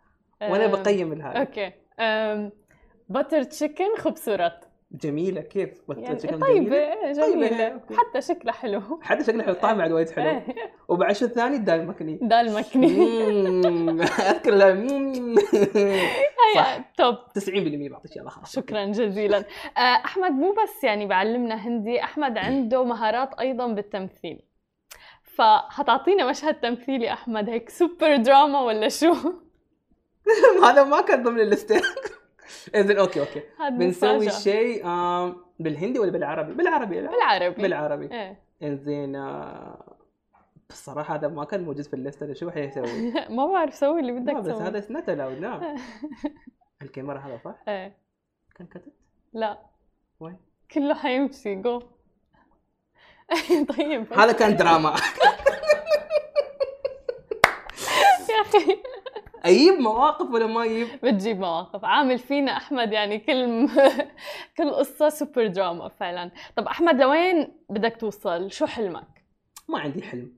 وأنا 0.43 0.67
بقيم 0.67 1.13
الهاي. 1.13 1.41
أوكي. 1.41 1.73
بتر 3.09 3.43
تشيكن 3.43 3.97
خبصورات 3.99 4.65
جميلة 4.93 5.41
كيف؟ 5.41 5.83
يعني 5.89 6.17
طيبه 6.17 6.43
جميلة؟ 7.13 7.69
طيبة. 7.69 7.81
حتى 7.97 8.21
شكلها 8.21 8.55
حلو. 8.55 8.83
حتى 9.03 9.25
شكلها 9.25 9.45
حلو 9.45 9.55
الطعم 9.55 9.79
بعد 9.79 9.93
وايد 9.93 10.11
حلو. 10.11 10.25
إيه. 10.25 10.47
وبعد 10.89 11.13
شو 11.13 11.25
الثاني؟ 11.25 11.57
الدال 11.57 11.81
المكني 11.81 12.19
دال 12.23 12.55
مكني 12.55 12.87
اذكر 14.03 14.87
صح. 16.55 16.93
توب. 16.97 17.15
90% 17.39 17.91
بعطيك 17.91 18.17
إياها. 18.17 18.29
خلاص 18.29 18.55
شكرا 18.55 18.85
جزيلا. 18.85 19.39
آه، 19.77 19.81
أحمد 19.81 20.31
مو 20.31 20.53
بس 20.53 20.85
يعني 20.85 21.07
بعلمنا 21.07 21.55
هندي 21.55 22.03
أحمد 22.05 22.39
عنده 22.39 22.85
مهارات 22.85 23.35
أيضا 23.41 23.67
بالتمثيل. 23.67 24.43
فحتعطينا 25.23 26.31
مشهد 26.31 26.55
تمثيلي 26.55 27.13
أحمد 27.13 27.49
هيك 27.49 27.69
سوبر 27.69 28.17
دراما 28.17 28.61
ولا 28.61 28.89
شو؟ 28.89 29.15
هذا 30.65 30.85
ما 30.85 31.01
كان 31.01 31.23
ضمن 31.23 31.41
الليستة. 31.41 31.81
إذن 32.75 32.99
أوكي 32.99 33.21
أوكي. 33.21 33.43
بنسوي 33.71 34.31
شيء 34.31 34.85
بالهندي 35.59 35.99
ولا 35.99 36.11
بالعربي؟ 36.11 36.53
بالعربي 36.55 37.01
لا. 37.01 37.11
بالعربي. 37.11 37.63
بالعربي. 37.63 38.13
إيه. 38.13 38.43
إنزين 38.63 39.17
بصراحة 40.71 41.15
هذا 41.15 41.29
ما 41.29 41.45
كان 41.45 41.65
موجود 41.65 41.85
في 41.85 41.95
الليسته 41.95 42.33
شو 42.33 42.51
حيسوي؟ 42.51 43.13
ما 43.37 43.47
بعرف 43.47 43.75
سوي 43.75 44.01
اللي 44.01 44.13
بدك 44.13 44.33
تسوي 44.33 44.53
بس 44.53 44.61
هذا 44.61 44.81
سنت 44.81 45.09
الاود 45.09 45.39
نعم. 45.41 45.77
الكاميرا 46.83 47.19
هذا 47.19 47.41
صح؟ 47.45 47.55
إيه. 47.69 47.97
كان 48.55 48.67
كتب؟ 48.67 48.93
لا. 49.33 49.59
وين؟ 50.21 50.37
كله 50.71 50.95
حيمشي 50.95 51.55
جو 51.55 51.83
طيب. 53.77 54.13
هذا 54.13 54.33
كان 54.33 54.57
دراما. 54.57 54.91
يا 58.31 58.41
أخي. 58.41 58.83
أجيب 59.43 59.75
مواقف 59.75 60.31
ولا 60.31 60.47
ما 60.47 60.65
أجيب؟ 60.65 60.89
بتجيب 61.03 61.39
مواقف. 61.41 61.85
عامل 61.85 62.19
فينا 62.19 62.57
أحمد 62.57 62.93
يعني 62.93 63.19
كل 63.19 63.47
م... 63.49 63.69
كل 64.57 64.71
قصة 64.71 65.09
سوبر 65.09 65.47
دراما 65.47 65.89
فعلا. 65.89 66.31
طب 66.57 66.67
أحمد 66.67 67.01
لوين 67.01 67.49
بدك 67.71 67.97
توصل؟ 67.97 68.51
شو 68.51 68.67
حلمك؟ 68.67 69.25
ما 69.69 69.79
عندي 69.79 70.03
حلم. 70.03 70.33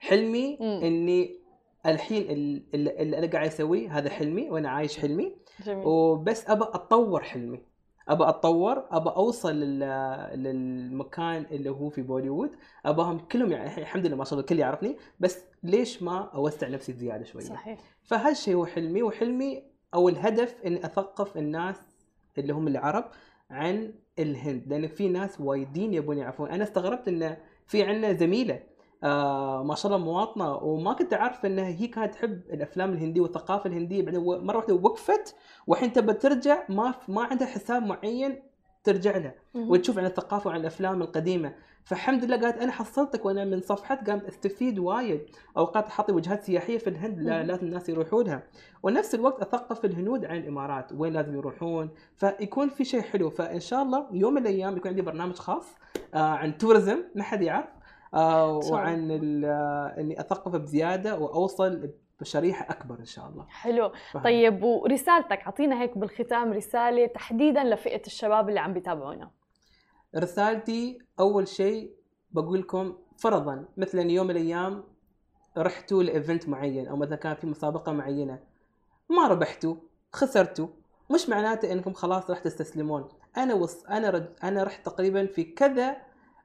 حلمي 0.00 0.56
م. 0.60 0.64
إني 0.64 1.40
الحين 1.86 2.22
اللي, 2.30 2.62
اللي 2.74 3.18
أنا 3.18 3.26
قاعد 3.26 3.46
أسويه 3.46 3.98
هذا 3.98 4.10
حلمي 4.10 4.50
وأنا 4.50 4.70
عايش 4.70 4.98
حلمي. 4.98 5.36
جميل. 5.64 5.86
وبس 5.86 6.50
ابى 6.50 6.64
اتطور 6.64 7.22
حلمي. 7.22 7.69
أبى 8.10 8.28
أتطور 8.28 8.84
أبى 8.90 9.10
أوصل 9.10 9.54
للمكان 10.34 11.46
اللي 11.50 11.70
هو 11.70 11.88
في 11.88 12.02
بوليوود 12.02 12.50
أباهم 12.86 13.18
كلهم 13.18 13.52
يعني 13.52 13.78
الحمد 13.78 14.06
لله 14.06 14.16
ما 14.16 14.24
شاء 14.24 14.32
الله 14.32 14.40
الكل 14.42 14.58
يعرفني 14.58 14.96
بس 15.20 15.44
ليش 15.62 16.02
ما 16.02 16.30
أوسع 16.34 16.68
نفسي 16.68 16.92
زيادة 16.92 17.24
شوية؟ 17.24 17.44
صحيح. 17.44 17.78
فهالشيء 18.02 18.54
هو 18.54 18.66
حلمي 18.66 19.02
وحلمي 19.02 19.62
أو 19.94 20.08
الهدف 20.08 20.54
إني 20.66 20.86
أثقف 20.86 21.36
الناس 21.36 21.76
اللي 22.38 22.52
هم 22.52 22.68
العرب 22.68 23.04
عن 23.50 23.92
الهند 24.18 24.62
لأن 24.66 24.86
في 24.86 25.08
ناس 25.08 25.40
وايدين 25.40 25.94
يبون 25.94 26.18
يعرفون. 26.18 26.48
أنا 26.50 26.64
استغربت 26.64 27.08
انه 27.08 27.36
في 27.66 27.82
عندنا 27.82 28.12
زميلة 28.12 28.62
آه 29.04 29.62
ما 29.62 29.74
شاء 29.74 29.92
الله 29.92 30.04
مواطنة 30.04 30.54
وما 30.54 30.92
كنت 30.92 31.14
أعرف 31.14 31.46
إنها 31.46 31.66
هي 31.66 31.86
كانت 31.86 32.14
تحب 32.14 32.40
الأفلام 32.50 32.92
الهندية 32.92 33.20
والثقافة 33.20 33.70
الهندية. 33.70 34.02
بعدين 34.02 34.20
مرة 34.20 34.56
واحدة 34.56 34.74
وقفت 34.74 35.36
والحين 35.66 35.92
تبى 35.92 36.12
ترجع 36.12 36.62
ما 36.68 36.94
ما 37.08 37.24
عندها 37.24 37.46
حساب 37.46 37.82
معين 37.82 38.42
ترجع 38.84 39.16
له 39.16 39.34
وتشوف 39.54 39.98
عن 39.98 40.04
الثقافة 40.06 40.48
وعن 40.48 40.60
الأفلام 40.60 41.02
القديمة. 41.02 41.54
فالحمد 41.84 42.24
لله 42.24 42.40
قالت 42.40 42.58
أنا 42.58 42.72
حصلتك 42.72 43.24
وأنا 43.24 43.44
من 43.44 43.60
صفحتك 43.60 44.10
قامت 44.10 44.24
استفيد 44.24 44.78
وايد. 44.78 45.20
أوقات 45.56 45.86
أحط 45.86 46.10
وجهات 46.10 46.44
سياحية 46.44 46.78
في 46.78 46.90
الهند 46.90 47.18
لا 47.18 47.42
لازم 47.42 47.66
الناس 47.66 47.88
يروحوا 47.88 48.22
لها. 48.22 48.42
ونفس 48.82 49.14
الوقت 49.14 49.40
أثقف 49.40 49.84
الهنود 49.84 50.24
عن 50.24 50.36
الإمارات 50.36 50.92
وين 50.92 51.12
لازم 51.12 51.34
يروحون؟ 51.34 51.90
فيكون 52.16 52.68
في 52.68 52.84
شيء 52.84 53.00
حلو. 53.00 53.30
فإن 53.30 53.60
شاء 53.60 53.82
الله 53.82 54.06
يوم 54.12 54.34
من 54.34 54.42
الأيام 54.42 54.76
يكون 54.76 54.88
عندي 54.88 55.02
برنامج 55.02 55.34
خاص 55.34 55.66
آه 56.14 56.18
عن 56.18 56.58
توريزم 56.58 56.98
ما 57.14 57.22
حد 57.22 57.42
يعرف؟ 57.42 57.79
وعن 58.12 59.10
إني 59.98 60.20
أثقف 60.20 60.56
بزيادة 60.56 61.18
وأوصل 61.18 61.90
بشريحة 62.20 62.70
أكبر 62.70 62.98
إن 62.98 63.04
شاء 63.04 63.28
الله. 63.28 63.46
حلو. 63.48 63.92
فهم. 64.12 64.22
طيب 64.22 64.62
ورسالتك 64.62 65.38
أعطينا 65.38 65.82
هيك 65.82 65.98
بالختام 65.98 66.52
رسالة 66.52 67.06
تحديدا 67.06 67.64
لفئة 67.64 68.06
الشباب 68.06 68.48
اللي 68.48 68.60
عم 68.60 68.72
بيتابعونا. 68.72 69.30
رسالتي 70.16 70.98
أول 71.20 71.48
شيء 71.48 71.94
بقول 72.30 72.60
لكم 72.60 72.94
فرضا 73.18 73.64
مثلا 73.76 74.02
يوم 74.02 74.26
من 74.26 74.30
الأيام 74.30 74.84
رحتوا 75.58 76.02
لإيفنت 76.02 76.48
معين 76.48 76.88
أو 76.88 76.96
مثلا 76.96 77.16
كان 77.16 77.34
في 77.34 77.46
مسابقة 77.46 77.92
معينة 77.92 78.38
ما 79.08 79.28
ربحتوا 79.28 79.74
خسرتوا 80.12 80.68
مش 81.10 81.28
معناته 81.28 81.72
إنكم 81.72 81.92
خلاص 81.92 82.30
راح 82.30 82.38
تستسلمون. 82.38 83.08
أنا 83.36 83.54
وص... 83.54 83.84
أنا 83.84 84.10
رج... 84.10 84.26
أنا 84.44 84.64
رحت 84.64 84.86
تقريبا 84.86 85.26
في 85.26 85.44
كذا 85.44 85.96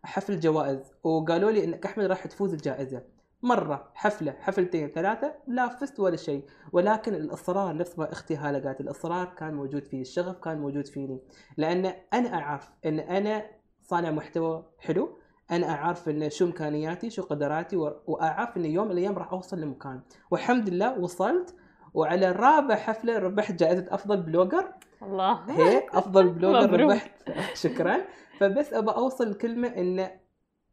حفل 0.05 0.39
جوائز 0.39 0.93
وقالوا 1.03 1.51
لي 1.51 1.63
انك 1.63 1.85
احمد 1.85 2.05
راح 2.05 2.27
تفوز 2.27 2.53
الجائزة. 2.53 3.01
مرة 3.43 3.91
حفلة 3.93 4.35
حفلتين 4.39 4.87
ثلاثة 4.87 5.33
لا 5.47 5.67
فزت 5.67 5.99
ولا 5.99 6.15
شيء. 6.15 6.45
ولكن 6.71 7.15
الإصرار 7.15 7.77
نفس 7.77 7.99
ما 7.99 8.11
أختي 8.11 8.35
هاله 8.35 8.59
قالت 8.59 8.81
الإصرار 8.81 9.25
كان 9.25 9.53
موجود 9.53 9.85
فيه 9.85 10.01
الشغف 10.01 10.37
كان 10.37 10.59
موجود 10.59 10.87
فيني. 10.87 11.19
لأن 11.57 11.93
أنا 12.13 12.33
أعرف 12.33 12.69
إن 12.85 12.99
أنا 12.99 13.45
صانع 13.81 14.11
محتوى 14.11 14.65
حلو 14.79 15.17
أنا 15.51 15.69
أعرف 15.69 16.09
إن 16.09 16.29
شو 16.29 16.45
إمكانياتي 16.45 17.09
شو 17.09 17.23
قدراتي 17.23 17.75
وأعرف 18.07 18.57
إن 18.57 18.65
يوم 18.65 18.85
من 18.85 18.91
الأيام 18.91 19.17
راح 19.17 19.33
أوصل 19.33 19.61
لمكان. 19.61 20.01
والحمد 20.31 20.69
لله 20.69 20.99
وصلت 20.99 21.55
وعلى 21.93 22.31
رابع 22.31 22.75
حفلة 22.75 23.19
ربحت 23.19 23.53
جائزة 23.53 23.85
أفضل 23.89 24.17
blogger. 24.17 24.73
الله. 25.01 25.51
هيك 25.51 25.95
أفضل 25.95 26.29
blogger 26.29 26.79
ربحت. 26.79 27.11
شكرا. 27.53 27.97
فبس 28.39 28.73
أبى 28.73 28.91
أوصل 28.91 29.27
الكلمة 29.27 29.67
انه 29.67 30.11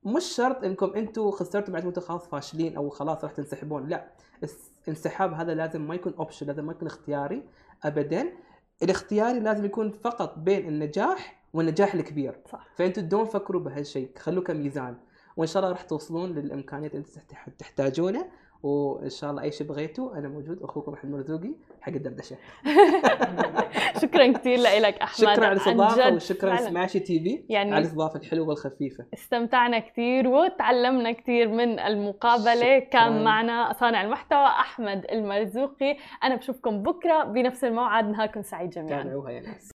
مش 0.04 0.24
شرط 0.24 0.64
إنكم 0.64 0.92
أنتم 0.96 1.30
خسرتوا 1.30 1.74
بعد 1.74 1.86
أنتم 1.86 2.00
خلاص 2.00 2.26
فاشلين 2.26 2.76
أو 2.76 2.88
خلاص 2.88 3.24
راح 3.24 3.32
تنسحبون 3.32 3.88
لا. 3.88 4.12
الانسحاب 4.82 5.32
هذا 5.32 5.54
لازم 5.54 5.88
ما 5.88 5.94
يكون 5.94 6.14
option 6.18 6.46
لازم 6.46 6.66
ما 6.66 6.72
يكون 6.72 6.88
اختياري 6.88 7.42
ابدا. 7.84 8.32
الاختياري 8.82 9.40
لازم 9.40 9.64
يكون 9.64 9.90
فقط 9.90 10.38
بين 10.38 10.68
النجاح 10.68 11.42
والنجاح 11.52 11.94
الكبير. 11.94 12.40
صح. 12.52 12.66
فانتم 12.76 13.02
دون 13.02 13.24
فكروا 13.24 13.60
بهالشيء 13.60 14.10
خلوه 14.18 14.44
كميزان 14.44 14.96
وإن 15.36 15.46
شاء 15.46 15.62
الله 15.62 15.72
راح 15.72 15.82
توصلون 15.82 16.32
للإمكانيات 16.32 16.94
اللي 16.94 17.04
تحتاجونه. 17.58 18.28
وإن 18.62 19.10
شاء 19.10 19.30
الله 19.30 19.42
أي 19.42 19.52
شيء 19.52 19.66
بغيتوا 19.66 20.18
أنا 20.18 20.28
موجود 20.28 20.62
أخوكم 20.62 20.92
أحمد 20.92 21.10
مرزوقي 21.10 21.54
حق 21.80 21.92
الدردشة. 21.92 22.36
شكرا 24.02 24.32
كثير 24.32 24.58
لك 24.58 24.98
أحمد 24.98 25.16
شكرا 25.16 25.46
على 25.46 25.52
الاستضافه 25.52 26.14
وشكرا 26.14 26.56
سماشي 26.56 27.00
تي 27.00 27.20
في 27.20 27.44
يعني 27.48 27.72
على 27.72 27.82
الاستضافه 27.82 28.20
الحلوه 28.20 28.48
والخفيفه 28.48 29.04
استمتعنا 29.14 29.78
كثير 29.78 30.28
وتعلمنا 30.28 31.12
كثير 31.12 31.48
من 31.48 31.78
المقابلة. 31.78 32.54
شكرا. 32.54 32.78
كان 32.78 33.24
معنا 33.24 33.72
صانع 33.72 34.02
المحتوى 34.02 34.46
أحمد 34.46 35.06
المرزوقي. 35.12 35.96
أنا 36.24 36.36
بشوفكم 36.36 36.82
بكرة 36.82 37.24
بنفس 37.24 37.64
الموعد. 37.64 38.08
نهاركم 38.08 38.42
سعيد 38.42 38.70
جميعا. 38.70 39.02
تابعوها 39.02 39.30
يا 39.30 39.40
ناس. 39.40 39.70